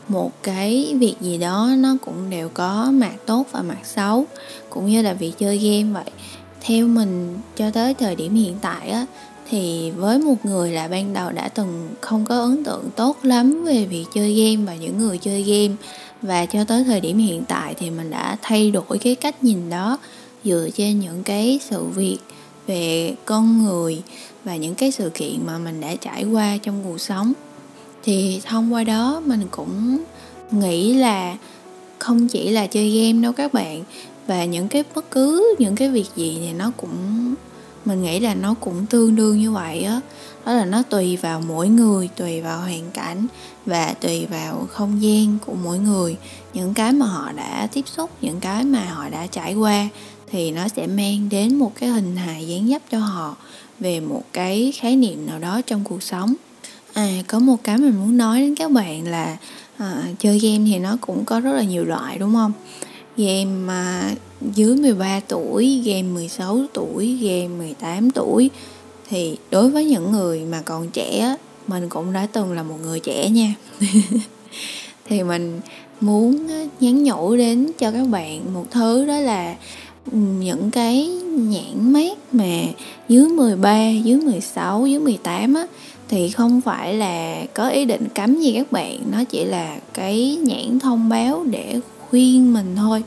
một 0.08 0.42
cái 0.42 0.94
việc 0.98 1.14
gì 1.20 1.38
đó 1.38 1.70
nó 1.78 1.96
cũng 2.04 2.30
đều 2.30 2.48
có 2.48 2.90
mặt 2.92 3.14
tốt 3.26 3.46
và 3.52 3.62
mặt 3.62 3.78
xấu, 3.84 4.26
cũng 4.70 4.86
như 4.86 5.02
là 5.02 5.12
việc 5.12 5.32
chơi 5.38 5.58
game 5.58 5.92
vậy. 5.92 6.12
Theo 6.60 6.86
mình 6.86 7.38
cho 7.56 7.70
tới 7.70 7.94
thời 7.94 8.16
điểm 8.16 8.34
hiện 8.34 8.54
tại 8.60 8.90
á, 8.90 9.06
thì 9.50 9.90
với 9.90 10.18
một 10.18 10.44
người 10.44 10.72
là 10.72 10.88
ban 10.88 11.12
đầu 11.12 11.32
đã 11.32 11.48
từng 11.48 11.88
không 12.00 12.24
có 12.24 12.40
ấn 12.40 12.64
tượng 12.64 12.84
tốt 12.96 13.16
lắm 13.22 13.64
về 13.64 13.84
việc 13.84 14.04
chơi 14.14 14.34
game 14.34 14.66
và 14.66 14.74
những 14.74 14.98
người 14.98 15.18
chơi 15.18 15.42
game, 15.42 15.74
và 16.22 16.46
cho 16.46 16.64
tới 16.64 16.84
thời 16.84 17.00
điểm 17.00 17.18
hiện 17.18 17.44
tại 17.48 17.74
thì 17.78 17.90
mình 17.90 18.10
đã 18.10 18.36
thay 18.42 18.70
đổi 18.70 18.98
cái 19.00 19.14
cách 19.14 19.44
nhìn 19.44 19.70
đó 19.70 19.98
dựa 20.44 20.68
trên 20.74 21.00
những 21.00 21.22
cái 21.22 21.60
sự 21.70 21.84
việc 21.84 22.18
về 22.66 23.14
con 23.24 23.64
người 23.64 24.02
và 24.44 24.56
những 24.56 24.74
cái 24.74 24.90
sự 24.90 25.10
kiện 25.14 25.46
mà 25.46 25.58
mình 25.58 25.80
đã 25.80 25.94
trải 25.94 26.24
qua 26.24 26.56
trong 26.62 26.80
cuộc 26.84 27.00
sống 27.00 27.32
thì 28.02 28.40
thông 28.44 28.74
qua 28.74 28.84
đó 28.84 29.22
mình 29.26 29.42
cũng 29.50 29.98
nghĩ 30.50 30.94
là 30.94 31.36
không 31.98 32.28
chỉ 32.28 32.50
là 32.50 32.66
chơi 32.66 32.90
game 32.90 33.22
đâu 33.22 33.32
các 33.32 33.52
bạn. 33.52 33.84
Và 34.26 34.44
những 34.44 34.68
cái 34.68 34.84
bất 34.94 35.10
cứ 35.10 35.54
những 35.58 35.76
cái 35.76 35.88
việc 35.88 36.06
gì 36.16 36.38
thì 36.40 36.52
nó 36.52 36.72
cũng, 36.76 37.34
mình 37.84 38.02
nghĩ 38.02 38.20
là 38.20 38.34
nó 38.34 38.54
cũng 38.60 38.86
tương 38.86 39.16
đương 39.16 39.38
như 39.38 39.52
vậy 39.52 39.82
á. 39.82 39.92
Đó. 39.92 40.00
đó 40.46 40.52
là 40.52 40.64
nó 40.64 40.82
tùy 40.82 41.16
vào 41.16 41.40
mỗi 41.40 41.68
người, 41.68 42.08
tùy 42.16 42.40
vào 42.40 42.60
hoàn 42.60 42.90
cảnh 42.90 43.26
và 43.66 43.94
tùy 44.00 44.26
vào 44.26 44.66
không 44.70 45.02
gian 45.02 45.38
của 45.46 45.54
mỗi 45.64 45.78
người. 45.78 46.16
Những 46.54 46.74
cái 46.74 46.92
mà 46.92 47.06
họ 47.06 47.32
đã 47.32 47.68
tiếp 47.72 47.88
xúc, 47.88 48.10
những 48.20 48.40
cái 48.40 48.64
mà 48.64 48.84
họ 48.84 49.08
đã 49.08 49.26
trải 49.26 49.54
qua 49.54 49.88
thì 50.30 50.50
nó 50.50 50.68
sẽ 50.68 50.86
mang 50.86 51.28
đến 51.28 51.54
một 51.54 51.72
cái 51.80 51.88
hình 51.88 52.16
hài 52.16 52.48
dáng 52.48 52.68
dấp 52.68 52.82
cho 52.90 52.98
họ 52.98 53.36
về 53.80 54.00
một 54.00 54.22
cái 54.32 54.72
khái 54.76 54.96
niệm 54.96 55.26
nào 55.26 55.38
đó 55.38 55.60
trong 55.66 55.84
cuộc 55.84 56.02
sống 56.02 56.34
à 56.98 57.22
có 57.26 57.38
một 57.38 57.56
cái 57.64 57.78
mình 57.78 57.96
muốn 57.96 58.16
nói 58.16 58.40
đến 58.40 58.54
các 58.54 58.70
bạn 58.70 59.08
là 59.08 59.36
à, 59.76 60.04
chơi 60.18 60.38
game 60.38 60.64
thì 60.66 60.78
nó 60.78 60.96
cũng 61.00 61.24
có 61.24 61.40
rất 61.40 61.52
là 61.52 61.62
nhiều 61.62 61.84
loại 61.84 62.18
đúng 62.18 62.34
không? 62.34 62.52
Game 63.16 63.44
mà 63.44 64.14
dưới 64.54 64.76
13 64.76 65.20
tuổi, 65.28 65.82
game 65.84 66.02
16 66.02 66.60
tuổi, 66.72 67.18
game 67.22 67.48
18 67.48 68.10
tuổi. 68.10 68.50
Thì 69.08 69.36
đối 69.50 69.70
với 69.70 69.84
những 69.84 70.12
người 70.12 70.44
mà 70.44 70.62
còn 70.64 70.90
trẻ 70.90 71.36
mình 71.66 71.88
cũng 71.88 72.12
đã 72.12 72.26
từng 72.32 72.52
là 72.52 72.62
một 72.62 72.76
người 72.82 73.00
trẻ 73.00 73.30
nha. 73.30 73.54
Thì 75.06 75.22
mình 75.22 75.60
muốn 76.00 76.46
nhắn 76.80 77.04
nhủ 77.04 77.36
đến 77.36 77.70
cho 77.78 77.90
các 77.90 78.04
bạn 78.04 78.54
một 78.54 78.64
thứ 78.70 79.06
đó 79.06 79.18
là 79.18 79.56
những 80.12 80.70
cái 80.70 81.06
nhãn 81.26 81.92
mát 81.92 82.34
mà 82.34 82.62
dưới 83.08 83.28
13, 83.28 83.88
dưới 83.88 84.20
16, 84.20 84.86
dưới 84.86 85.00
18 85.00 85.54
á 85.54 85.66
thì 86.08 86.30
không 86.30 86.60
phải 86.60 86.94
là 86.94 87.44
có 87.54 87.68
ý 87.68 87.84
định 87.84 88.08
cấm 88.14 88.40
gì 88.40 88.52
các 88.52 88.72
bạn, 88.72 88.98
nó 89.12 89.24
chỉ 89.24 89.44
là 89.44 89.78
cái 89.94 90.36
nhãn 90.42 90.78
thông 90.78 91.08
báo 91.08 91.44
để 91.50 91.80
khuyên 92.08 92.52
mình 92.52 92.76
thôi. 92.76 93.02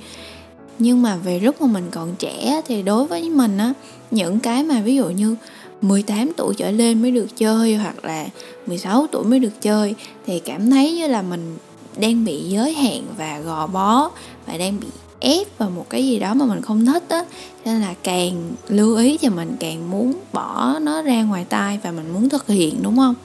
Nhưng 0.79 1.01
mà 1.01 1.15
về 1.15 1.39
lúc 1.39 1.61
mà 1.61 1.67
mình 1.67 1.87
còn 1.91 2.15
trẻ 2.19 2.61
thì 2.67 2.81
đối 2.81 3.07
với 3.07 3.29
mình 3.29 3.57
á, 3.57 3.73
những 4.11 4.39
cái 4.39 4.63
mà 4.63 4.81
ví 4.81 4.95
dụ 4.95 5.09
như 5.09 5.35
18 5.81 6.31
tuổi 6.37 6.53
trở 6.57 6.71
lên 6.71 7.01
mới 7.01 7.11
được 7.11 7.37
chơi 7.37 7.75
hoặc 7.75 8.05
là 8.05 8.27
16 8.67 9.07
tuổi 9.11 9.23
mới 9.23 9.39
được 9.39 9.61
chơi, 9.61 9.95
thì 10.25 10.39
cảm 10.39 10.69
thấy 10.69 10.93
như 10.93 11.07
là 11.07 11.21
mình 11.21 11.57
đang 11.97 12.25
bị 12.25 12.39
giới 12.39 12.73
hạn 12.73 13.01
và 13.17 13.39
gò 13.39 13.67
bó 13.67 14.09
và 14.47 14.57
đang 14.57 14.79
bị 14.79 14.87
ép 15.21 15.57
vào 15.57 15.69
một 15.69 15.85
cái 15.89 16.05
gì 16.05 16.19
đó 16.19 16.33
mà 16.33 16.45
mình 16.45 16.61
không 16.61 16.85
thích 16.85 17.03
á. 17.09 17.25
Nên 17.65 17.81
là 17.81 17.93
càng 18.03 18.51
lưu 18.67 18.97
ý 18.97 19.17
thì 19.17 19.29
mình 19.29 19.55
càng 19.59 19.91
muốn 19.91 20.13
bỏ 20.33 20.79
nó 20.81 21.01
ra 21.01 21.23
ngoài 21.23 21.45
tai 21.49 21.79
và 21.83 21.91
mình 21.91 22.13
muốn 22.13 22.29
thực 22.29 22.47
hiện, 22.47 22.75
đúng 22.83 22.97
không? 22.97 23.15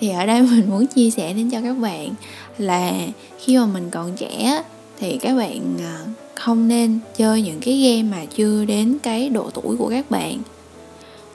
Thì 0.00 0.08
ở 0.08 0.26
đây 0.26 0.42
mình 0.50 0.70
muốn 0.70 0.86
chia 0.86 1.10
sẻ 1.10 1.32
đến 1.32 1.50
cho 1.50 1.60
các 1.60 1.74
bạn 1.74 2.14
là 2.58 2.92
khi 3.38 3.56
mà 3.58 3.66
mình 3.66 3.90
còn 3.90 4.16
trẻ 4.16 4.62
thì 4.98 5.18
các 5.18 5.36
bạn 5.36 5.76
à, 5.78 5.98
không 6.34 6.68
nên 6.68 6.98
chơi 7.16 7.42
những 7.42 7.60
cái 7.60 7.78
game 7.78 8.16
mà 8.16 8.24
chưa 8.36 8.64
đến 8.64 8.98
cái 9.02 9.28
độ 9.28 9.50
tuổi 9.50 9.76
của 9.76 9.88
các 9.88 10.10
bạn. 10.10 10.38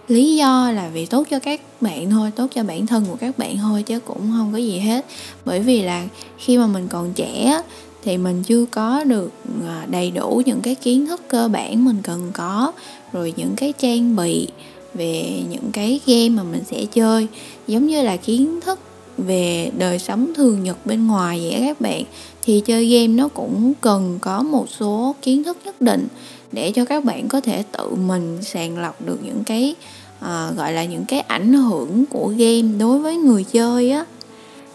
Lý 0.08 0.36
do 0.36 0.72
là 0.72 0.90
vì 0.94 1.06
tốt 1.06 1.28
cho 1.30 1.40
các 1.40 1.62
bạn 1.82 2.10
thôi, 2.10 2.32
tốt 2.36 2.48
cho 2.56 2.64
bản 2.64 2.88
thân 2.88 3.06
của 3.06 3.16
các 3.16 3.38
bạn 3.38 3.58
thôi 3.58 3.84
chứ 3.84 4.00
cũng 4.00 4.32
không 4.38 4.50
có 4.52 4.58
gì 4.58 4.80
hết. 4.80 5.06
Bởi 5.46 5.60
vì 5.60 5.82
là 5.82 6.08
khi 6.38 6.58
mà 6.58 6.68
mình 6.68 6.88
còn 6.88 7.14
trẻ 7.14 7.62
thì 8.04 8.18
mình 8.18 8.44
chưa 8.44 8.66
có 8.66 9.04
được 9.04 9.32
à, 9.68 9.86
đầy 9.90 10.12
đủ 10.12 10.42
những 10.46 10.62
cái 10.62 10.76
kiến 10.76 11.08
thức 11.08 11.22
cơ 11.28 11.48
bản 11.48 11.86
mình 11.86 11.98
cần 12.04 12.32
có. 12.34 12.72
Rồi 13.14 13.34
những 13.38 13.56
cái 13.58 13.74
trang 13.78 14.16
bị 14.16 14.48
về 14.94 15.44
những 15.50 15.72
cái 15.74 16.00
game 16.06 16.30
mà 16.30 16.44
mình 16.44 16.64
sẽ 16.66 16.86
chơi. 16.86 17.28
Giống 17.68 17.88
như 17.88 18.02
là 18.02 18.18
kiến 18.18 18.60
thức 18.62 18.80
về 19.18 19.72
đời 19.78 20.00
sống 20.00 20.34
thường 20.36 20.64
nhật 20.64 20.86
bên 20.86 21.08
ngoài 21.08 21.40
vậy 21.44 21.60
các 21.60 21.82
bạn. 21.82 22.04
Thì 22.44 22.62
chơi 22.66 22.88
game 22.88 23.08
nó 23.08 23.28
cũng 23.28 23.74
cần 23.82 24.20
có 24.22 24.44
một 24.44 24.66
số 24.80 25.16
kiến 25.22 25.44
thức 25.44 25.58
nhất 25.66 25.82
định 25.82 26.08
để 26.52 26.72
cho 26.72 26.86
các 26.86 27.04
bạn 27.04 27.28
có 27.28 27.42
thể 27.42 27.64
tự 27.72 27.96
mình 27.96 28.38
sàng 28.42 28.78
lọc 28.78 29.02
được 29.06 29.18
những 29.24 29.44
cái 29.46 29.76
à, 30.20 30.52
gọi 30.58 30.74
là 30.74 30.86
những 30.86 31.06
cái 31.06 31.20
ảnh 31.20 31.54
hưởng 31.54 32.06
của 32.06 32.34
game 32.38 32.78
đối 32.80 33.00
với 33.00 33.16
người 33.16 33.44
chơi 33.44 33.92
á 33.92 34.06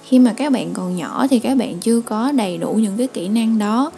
khi 0.09 0.19
mà 0.19 0.33
các 0.33 0.53
bạn 0.53 0.71
còn 0.73 0.97
nhỏ 0.97 1.27
thì 1.31 1.39
các 1.39 1.55
bạn 1.59 1.79
chưa 1.81 2.01
có 2.01 2.33
đầy 2.33 2.59
đủ 2.59 2.73
những 2.73 2.97
cái 2.97 3.07
kỹ 3.07 3.29
năng 3.29 3.59
đó. 3.59 3.91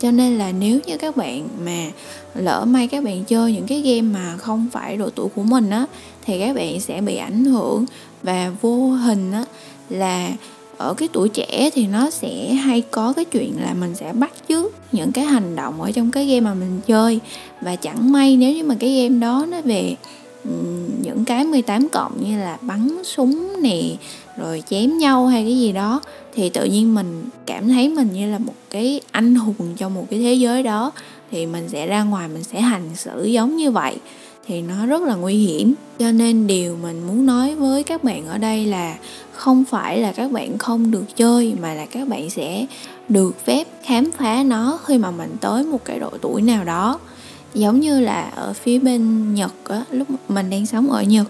Cho 0.00 0.10
nên 0.10 0.38
là 0.38 0.52
nếu 0.52 0.80
như 0.86 0.98
các 0.98 1.16
bạn 1.16 1.48
mà 1.64 1.86
lỡ 2.34 2.64
may 2.64 2.88
các 2.88 3.04
bạn 3.04 3.24
chơi 3.24 3.52
những 3.52 3.66
cái 3.66 3.80
game 3.80 4.02
mà 4.02 4.36
không 4.36 4.66
phải 4.72 4.96
độ 4.96 5.10
tuổi 5.10 5.28
của 5.34 5.42
mình 5.42 5.70
á, 5.70 5.86
thì 6.24 6.40
các 6.40 6.56
bạn 6.56 6.80
sẽ 6.80 7.00
bị 7.00 7.16
ảnh 7.16 7.44
hưởng 7.44 7.84
và 8.22 8.52
vô 8.60 8.88
hình 8.88 9.32
á, 9.32 9.44
là 9.88 10.32
ở 10.76 10.94
cái 10.94 11.08
tuổi 11.12 11.28
trẻ 11.28 11.70
thì 11.74 11.86
nó 11.86 12.10
sẽ 12.10 12.52
hay 12.52 12.80
có 12.80 13.12
cái 13.12 13.24
chuyện 13.24 13.54
là 13.60 13.74
mình 13.74 13.94
sẽ 13.94 14.12
bắt 14.12 14.32
chước 14.48 14.72
những 14.92 15.12
cái 15.12 15.24
hành 15.24 15.56
động 15.56 15.82
ở 15.82 15.92
trong 15.92 16.10
cái 16.10 16.26
game 16.26 16.40
mà 16.40 16.54
mình 16.54 16.80
chơi. 16.86 17.20
Và 17.60 17.76
chẳng 17.76 18.12
may 18.12 18.36
nếu 18.36 18.54
như 18.54 18.64
mà 18.64 18.74
cái 18.80 19.02
game 19.02 19.18
đó 19.18 19.46
nó 19.48 19.60
về 19.60 19.96
những 21.02 21.24
cái 21.26 21.44
18 21.44 21.88
cộng 21.88 22.28
như 22.28 22.38
là 22.38 22.58
bắn 22.60 23.02
súng 23.04 23.62
nè, 23.62 23.80
rồi 24.36 24.62
chém 24.70 24.98
nhau 24.98 25.26
hay 25.26 25.42
cái 25.42 25.58
gì 25.58 25.72
đó, 25.72 26.00
thì 26.34 26.48
tự 26.48 26.64
nhiên 26.64 26.94
mình 26.94 27.24
cảm 27.46 27.68
thấy 27.68 27.88
mình 27.88 28.08
như 28.12 28.30
là 28.32 28.38
một 28.38 28.54
cái 28.70 29.00
anh 29.10 29.34
hùng 29.34 29.74
trong 29.76 29.94
một 29.94 30.06
cái 30.10 30.18
thế 30.18 30.34
giới 30.34 30.62
đó, 30.62 30.92
thì 31.30 31.46
mình 31.46 31.68
sẽ 31.68 31.86
ra 31.86 32.02
ngoài 32.02 32.28
mình 32.28 32.44
sẽ 32.44 32.60
hành 32.60 32.90
xử 32.94 33.24
giống 33.24 33.56
như 33.56 33.70
vậy, 33.70 33.96
thì 34.46 34.62
nó 34.62 34.86
rất 34.86 35.02
là 35.02 35.14
nguy 35.14 35.34
hiểm. 35.34 35.74
Cho 35.98 36.12
nên 36.12 36.46
điều 36.46 36.76
mình 36.76 37.06
muốn 37.06 37.26
nói 37.26 37.54
với 37.54 37.82
các 37.82 38.04
bạn 38.04 38.26
ở 38.26 38.38
đây 38.38 38.66
là 38.66 38.96
không 39.32 39.64
phải 39.64 39.98
là 39.98 40.12
các 40.12 40.30
bạn 40.30 40.58
không 40.58 40.90
được 40.90 41.16
chơi, 41.16 41.54
mà 41.60 41.74
là 41.74 41.86
các 41.86 42.08
bạn 42.08 42.30
sẽ 42.30 42.66
được 43.08 43.44
phép 43.44 43.68
khám 43.84 44.10
phá 44.10 44.42
nó 44.42 44.78
khi 44.84 44.98
mà 44.98 45.10
mình 45.10 45.36
tới 45.40 45.64
một 45.64 45.84
cái 45.84 45.98
độ 45.98 46.10
tuổi 46.20 46.42
nào 46.42 46.64
đó 46.64 46.98
giống 47.54 47.80
như 47.80 48.00
là 48.00 48.30
ở 48.34 48.52
phía 48.52 48.78
bên 48.78 49.34
Nhật 49.34 49.54
á, 49.64 49.84
lúc 49.90 50.08
mình 50.28 50.50
đang 50.50 50.66
sống 50.66 50.90
ở 50.90 51.02
Nhật 51.02 51.26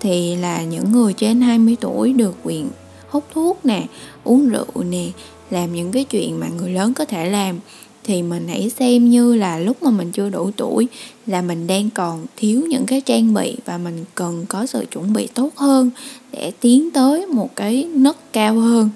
thì 0.00 0.36
là 0.36 0.62
những 0.62 0.92
người 0.92 1.12
trên 1.12 1.40
20 1.40 1.76
tuổi 1.80 2.12
được 2.12 2.36
quyền 2.42 2.68
hút 3.08 3.24
thuốc 3.34 3.66
nè, 3.66 3.86
uống 4.24 4.48
rượu 4.48 4.84
nè, 4.90 5.06
làm 5.50 5.74
những 5.74 5.92
cái 5.92 6.04
chuyện 6.04 6.40
mà 6.40 6.48
người 6.48 6.70
lớn 6.70 6.94
có 6.94 7.04
thể 7.04 7.30
làm. 7.30 7.58
Thì 8.04 8.22
mình 8.22 8.48
hãy 8.48 8.70
xem 8.70 9.10
như 9.10 9.34
là 9.34 9.58
lúc 9.58 9.82
mà 9.82 9.90
mình 9.90 10.12
chưa 10.12 10.30
đủ 10.30 10.50
tuổi 10.56 10.88
là 11.26 11.42
mình 11.42 11.66
đang 11.66 11.90
còn 11.90 12.26
thiếu 12.36 12.66
những 12.68 12.86
cái 12.86 13.00
trang 13.00 13.34
bị 13.34 13.56
và 13.64 13.78
mình 13.78 14.04
cần 14.14 14.46
có 14.48 14.66
sự 14.66 14.84
chuẩn 14.90 15.12
bị 15.12 15.28
tốt 15.34 15.56
hơn 15.56 15.90
để 16.32 16.52
tiến 16.60 16.90
tới 16.90 17.26
một 17.26 17.56
cái 17.56 17.84
nấc 17.84 18.32
cao 18.32 18.54
hơn. 18.54 18.90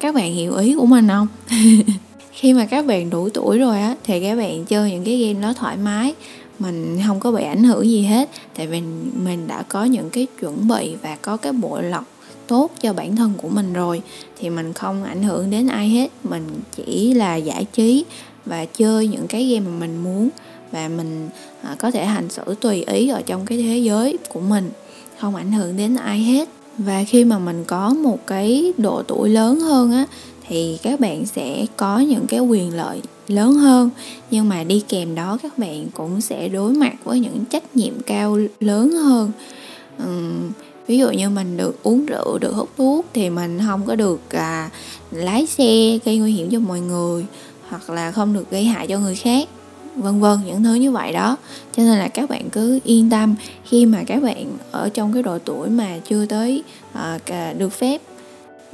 Các 0.00 0.14
bạn 0.14 0.34
hiểu 0.34 0.56
ý 0.56 0.74
của 0.74 0.86
mình 0.86 1.08
không? 1.08 1.26
khi 2.34 2.52
mà 2.52 2.66
các 2.66 2.86
bạn 2.86 3.10
đủ 3.10 3.28
tuổi 3.28 3.58
rồi 3.58 3.80
á, 3.80 3.94
thì 4.04 4.20
các 4.20 4.36
bạn 4.36 4.64
chơi 4.64 4.90
những 4.90 5.04
cái 5.04 5.16
game 5.16 5.40
nó 5.40 5.52
thoải 5.52 5.76
mái. 5.76 6.14
Mình 6.58 6.98
không 7.06 7.20
có 7.20 7.32
bị 7.32 7.44
ảnh 7.44 7.64
hưởng 7.64 7.90
gì 7.90 8.02
hết, 8.02 8.30
tại 8.56 8.66
vì 8.66 8.80
mình 9.24 9.46
đã 9.46 9.62
có 9.68 9.84
những 9.84 10.10
cái 10.10 10.26
chuẩn 10.40 10.68
bị 10.68 10.94
và 11.02 11.16
có 11.22 11.36
cái 11.36 11.52
bộ 11.52 11.80
lọc 11.80 12.04
tốt 12.46 12.70
cho 12.80 12.92
bản 12.92 13.16
thân 13.16 13.32
của 13.42 13.48
mình 13.48 13.72
rồi, 13.72 14.02
thì 14.38 14.50
mình 14.50 14.72
không 14.72 15.04
ảnh 15.04 15.22
hưởng 15.22 15.50
đến 15.50 15.66
ai 15.66 15.88
hết. 15.88 16.10
Mình 16.24 16.48
chỉ 16.76 17.14
là 17.14 17.36
giải 17.36 17.64
trí 17.72 18.04
và 18.46 18.64
chơi 18.64 19.06
những 19.06 19.26
cái 19.26 19.44
game 19.44 19.66
mà 19.66 19.78
mình 19.78 20.02
muốn 20.04 20.28
và 20.72 20.88
mình 20.88 21.28
à, 21.62 21.76
có 21.78 21.90
thể 21.90 22.04
hành 22.04 22.30
xử 22.30 22.54
tùy 22.60 22.82
ý 22.82 23.08
ở 23.08 23.22
trong 23.26 23.46
cái 23.46 23.58
thế 23.58 23.78
giới 23.78 24.18
của 24.28 24.40
mình, 24.40 24.70
không 25.20 25.36
ảnh 25.36 25.52
hưởng 25.52 25.76
đến 25.76 25.96
ai 25.96 26.18
hết. 26.18 26.48
Và 26.78 27.04
khi 27.04 27.24
mà 27.24 27.38
mình 27.38 27.64
có 27.66 27.94
một 27.94 28.26
cái 28.26 28.72
độ 28.78 29.02
tuổi 29.02 29.28
lớn 29.28 29.60
hơn 29.60 29.92
á 29.92 30.06
thì 30.48 30.78
các 30.82 31.00
bạn 31.00 31.26
sẽ 31.26 31.66
có 31.76 31.98
những 31.98 32.26
cái 32.26 32.40
quyền 32.40 32.76
lợi 32.76 33.00
lớn 33.28 33.54
hơn. 33.54 33.90
Nhưng 34.30 34.48
mà 34.48 34.64
đi 34.64 34.82
kèm 34.88 35.14
đó 35.14 35.38
các 35.42 35.58
bạn 35.58 35.86
cũng 35.94 36.20
sẽ 36.20 36.48
đối 36.48 36.72
mặt 36.72 36.94
với 37.04 37.20
những 37.20 37.44
trách 37.50 37.76
nhiệm 37.76 38.02
cao 38.02 38.38
lớn 38.60 38.90
hơn. 38.90 39.32
Uhm, 40.02 40.50
ví 40.86 40.98
dụ 40.98 41.10
như 41.10 41.30
mình 41.30 41.56
được 41.56 41.82
uống 41.82 42.06
rượu 42.06 42.38
được 42.38 42.54
hút 42.54 42.68
thuốc 42.76 43.06
thì 43.12 43.30
mình 43.30 43.58
không 43.66 43.86
có 43.86 43.94
được 43.94 44.20
à, 44.30 44.70
lái 45.10 45.46
xe 45.46 45.98
gây 46.04 46.18
nguy 46.18 46.32
hiểm 46.32 46.50
cho 46.50 46.60
mọi 46.60 46.80
người 46.80 47.24
hoặc 47.68 47.90
là 47.90 48.12
không 48.12 48.32
được 48.32 48.50
gây 48.50 48.64
hại 48.64 48.86
cho 48.86 48.98
người 48.98 49.14
khác 49.14 49.48
vân 49.96 50.20
vân 50.20 50.38
những 50.46 50.62
thứ 50.64 50.74
như 50.74 50.92
vậy 50.92 51.12
đó. 51.12 51.36
Cho 51.76 51.82
nên 51.82 51.98
là 51.98 52.08
các 52.08 52.30
bạn 52.30 52.50
cứ 52.50 52.80
yên 52.84 53.10
tâm 53.10 53.34
khi 53.64 53.86
mà 53.86 54.02
các 54.06 54.22
bạn 54.22 54.46
ở 54.70 54.88
trong 54.88 55.12
cái 55.12 55.22
độ 55.22 55.38
tuổi 55.38 55.68
mà 55.68 55.98
chưa 56.08 56.26
tới 56.26 56.62
à, 56.92 57.18
được 57.58 57.72
phép 57.72 58.00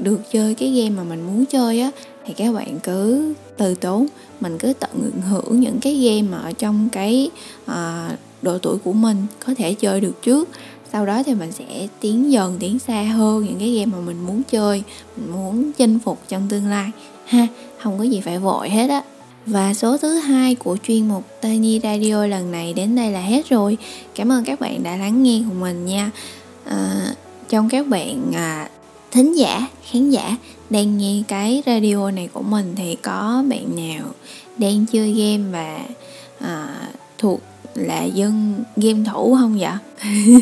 được 0.02 0.20
chơi 0.32 0.54
cái 0.54 0.70
game 0.70 0.90
mà 0.90 1.02
mình 1.02 1.26
muốn 1.26 1.44
chơi 1.46 1.80
á 1.80 1.90
thì 2.26 2.34
các 2.34 2.52
bạn 2.52 2.78
cứ 2.82 3.34
từ 3.56 3.74
tốn 3.74 4.06
mình 4.40 4.58
cứ 4.58 4.72
tận 4.80 5.10
hưởng 5.28 5.60
những 5.60 5.78
cái 5.80 5.94
game 5.94 6.22
mà 6.22 6.38
ở 6.38 6.52
trong 6.52 6.88
cái 6.92 7.30
à, 7.66 8.10
độ 8.42 8.58
tuổi 8.58 8.78
của 8.78 8.92
mình 8.92 9.26
có 9.46 9.54
thể 9.54 9.74
chơi 9.74 10.00
được 10.00 10.22
trước. 10.22 10.48
Sau 10.92 11.06
đó 11.06 11.22
thì 11.26 11.34
mình 11.34 11.52
sẽ 11.52 11.88
tiến 12.00 12.32
dần 12.32 12.56
tiến 12.60 12.78
xa 12.78 13.02
hơn 13.02 13.44
những 13.44 13.58
cái 13.58 13.74
game 13.74 13.86
mà 13.86 13.98
mình 14.00 14.26
muốn 14.26 14.42
chơi 14.50 14.82
mình 15.16 15.32
muốn 15.32 15.72
chinh 15.72 15.98
phục 15.98 16.18
trong 16.28 16.48
tương 16.48 16.66
lai. 16.66 16.90
Ha 17.26 17.46
không 17.82 17.98
có 17.98 18.04
gì 18.04 18.20
phải 18.20 18.38
vội 18.38 18.70
hết 18.70 18.90
á. 18.90 19.02
Và 19.46 19.74
số 19.74 19.96
thứ 19.96 20.14
hai 20.14 20.54
của 20.54 20.76
chuyên 20.86 21.08
mục 21.08 21.24
Tiny 21.40 21.80
Radio 21.80 22.26
lần 22.26 22.52
này 22.52 22.72
đến 22.72 22.96
đây 22.96 23.10
là 23.10 23.20
hết 23.20 23.48
rồi. 23.48 23.78
Cảm 24.14 24.32
ơn 24.32 24.44
các 24.44 24.60
bạn 24.60 24.82
đã 24.82 24.96
lắng 24.96 25.22
nghe 25.22 25.42
cùng 25.48 25.60
mình 25.60 25.86
nha. 25.86 26.10
À, 26.64 27.14
trong 27.48 27.68
các 27.68 27.86
bạn 27.86 28.32
à, 28.34 28.68
thính 29.10 29.36
giả 29.36 29.68
khán 29.90 30.10
giả 30.10 30.36
đang 30.70 30.98
nghe 30.98 31.22
cái 31.28 31.62
radio 31.66 32.10
này 32.10 32.28
của 32.32 32.42
mình 32.42 32.74
thì 32.76 32.96
có 33.02 33.44
bạn 33.48 33.76
nào 33.76 34.06
đang 34.58 34.86
chơi 34.86 35.12
game 35.12 35.50
và 35.52 35.80
à, 36.38 36.68
thuộc 37.18 37.40
là 37.74 38.04
dân 38.04 38.64
game 38.76 39.00
thủ 39.12 39.36
không 39.40 39.58
vậy? 39.58 39.72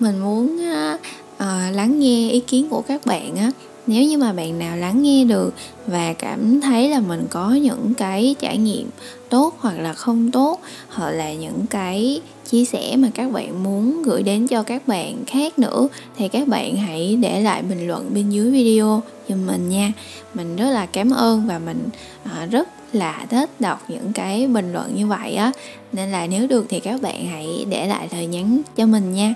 Mình 0.00 0.18
muốn 0.18 0.56
uh, 0.56 1.74
lắng 1.74 1.98
nghe 1.98 2.30
ý 2.30 2.40
kiến 2.40 2.68
của 2.68 2.82
các 2.88 3.06
bạn 3.06 3.36
á. 3.36 3.50
Nếu 3.86 4.04
như 4.04 4.18
mà 4.18 4.32
bạn 4.32 4.58
nào 4.58 4.76
lắng 4.76 5.02
nghe 5.02 5.24
được 5.24 5.54
và 5.86 6.12
cảm 6.12 6.60
thấy 6.60 6.90
là 6.90 7.00
mình 7.00 7.26
có 7.30 7.50
những 7.50 7.94
cái 7.94 8.34
trải 8.40 8.58
nghiệm 8.58 8.90
tốt 9.30 9.54
hoặc 9.58 9.78
là 9.78 9.92
không 9.92 10.30
tốt. 10.30 10.60
Hoặc 10.88 11.10
là 11.10 11.32
những 11.32 11.66
cái 11.70 12.20
chia 12.50 12.64
sẻ 12.64 12.96
mà 12.96 13.08
các 13.14 13.32
bạn 13.32 13.62
muốn 13.62 14.02
gửi 14.02 14.22
đến 14.22 14.46
cho 14.46 14.62
các 14.62 14.88
bạn 14.88 15.24
khác 15.26 15.58
nữa, 15.58 15.88
thì 16.16 16.28
các 16.28 16.48
bạn 16.48 16.76
hãy 16.76 17.16
để 17.20 17.40
lại 17.40 17.62
bình 17.62 17.86
luận 17.86 18.10
bên 18.14 18.30
dưới 18.30 18.50
video 18.50 19.02
giùm 19.28 19.46
mình 19.46 19.68
nha. 19.68 19.92
Mình 20.34 20.56
rất 20.56 20.70
là 20.70 20.86
cảm 20.86 21.10
ơn 21.10 21.46
và 21.46 21.58
mình 21.58 21.88
à, 22.24 22.46
rất 22.50 22.68
là 22.92 23.26
thích 23.30 23.50
đọc 23.60 23.84
những 23.88 24.12
cái 24.12 24.46
bình 24.46 24.72
luận 24.72 24.92
như 24.96 25.06
vậy 25.06 25.34
á. 25.34 25.52
Nên 25.92 26.10
là 26.10 26.26
nếu 26.26 26.46
được 26.46 26.66
thì 26.68 26.80
các 26.80 27.02
bạn 27.02 27.26
hãy 27.26 27.66
để 27.68 27.86
lại 27.86 28.08
lời 28.12 28.26
nhắn 28.26 28.60
cho 28.76 28.86
mình 28.86 29.12
nha. 29.14 29.34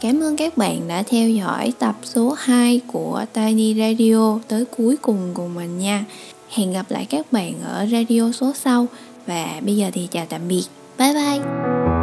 Cảm 0.00 0.22
ơn 0.22 0.36
các 0.36 0.56
bạn 0.56 0.88
đã 0.88 1.02
theo 1.02 1.28
dõi 1.28 1.72
tập 1.78 1.96
số 2.02 2.34
2 2.38 2.80
của 2.86 3.24
Tiny 3.32 3.74
Radio 3.74 4.38
tới 4.48 4.64
cuối 4.76 4.96
cùng 4.96 5.30
cùng 5.34 5.54
mình 5.54 5.78
nha. 5.78 6.04
Hẹn 6.50 6.72
gặp 6.72 6.86
lại 6.88 7.06
các 7.10 7.32
bạn 7.32 7.52
ở 7.64 7.86
radio 7.92 8.32
số 8.32 8.52
sau 8.54 8.86
và 9.26 9.60
bây 9.64 9.76
giờ 9.76 9.90
thì 9.92 10.08
chào 10.10 10.26
tạm 10.28 10.48
biệt. 10.48 10.64
Bye 10.98 11.14
bye. 11.14 11.95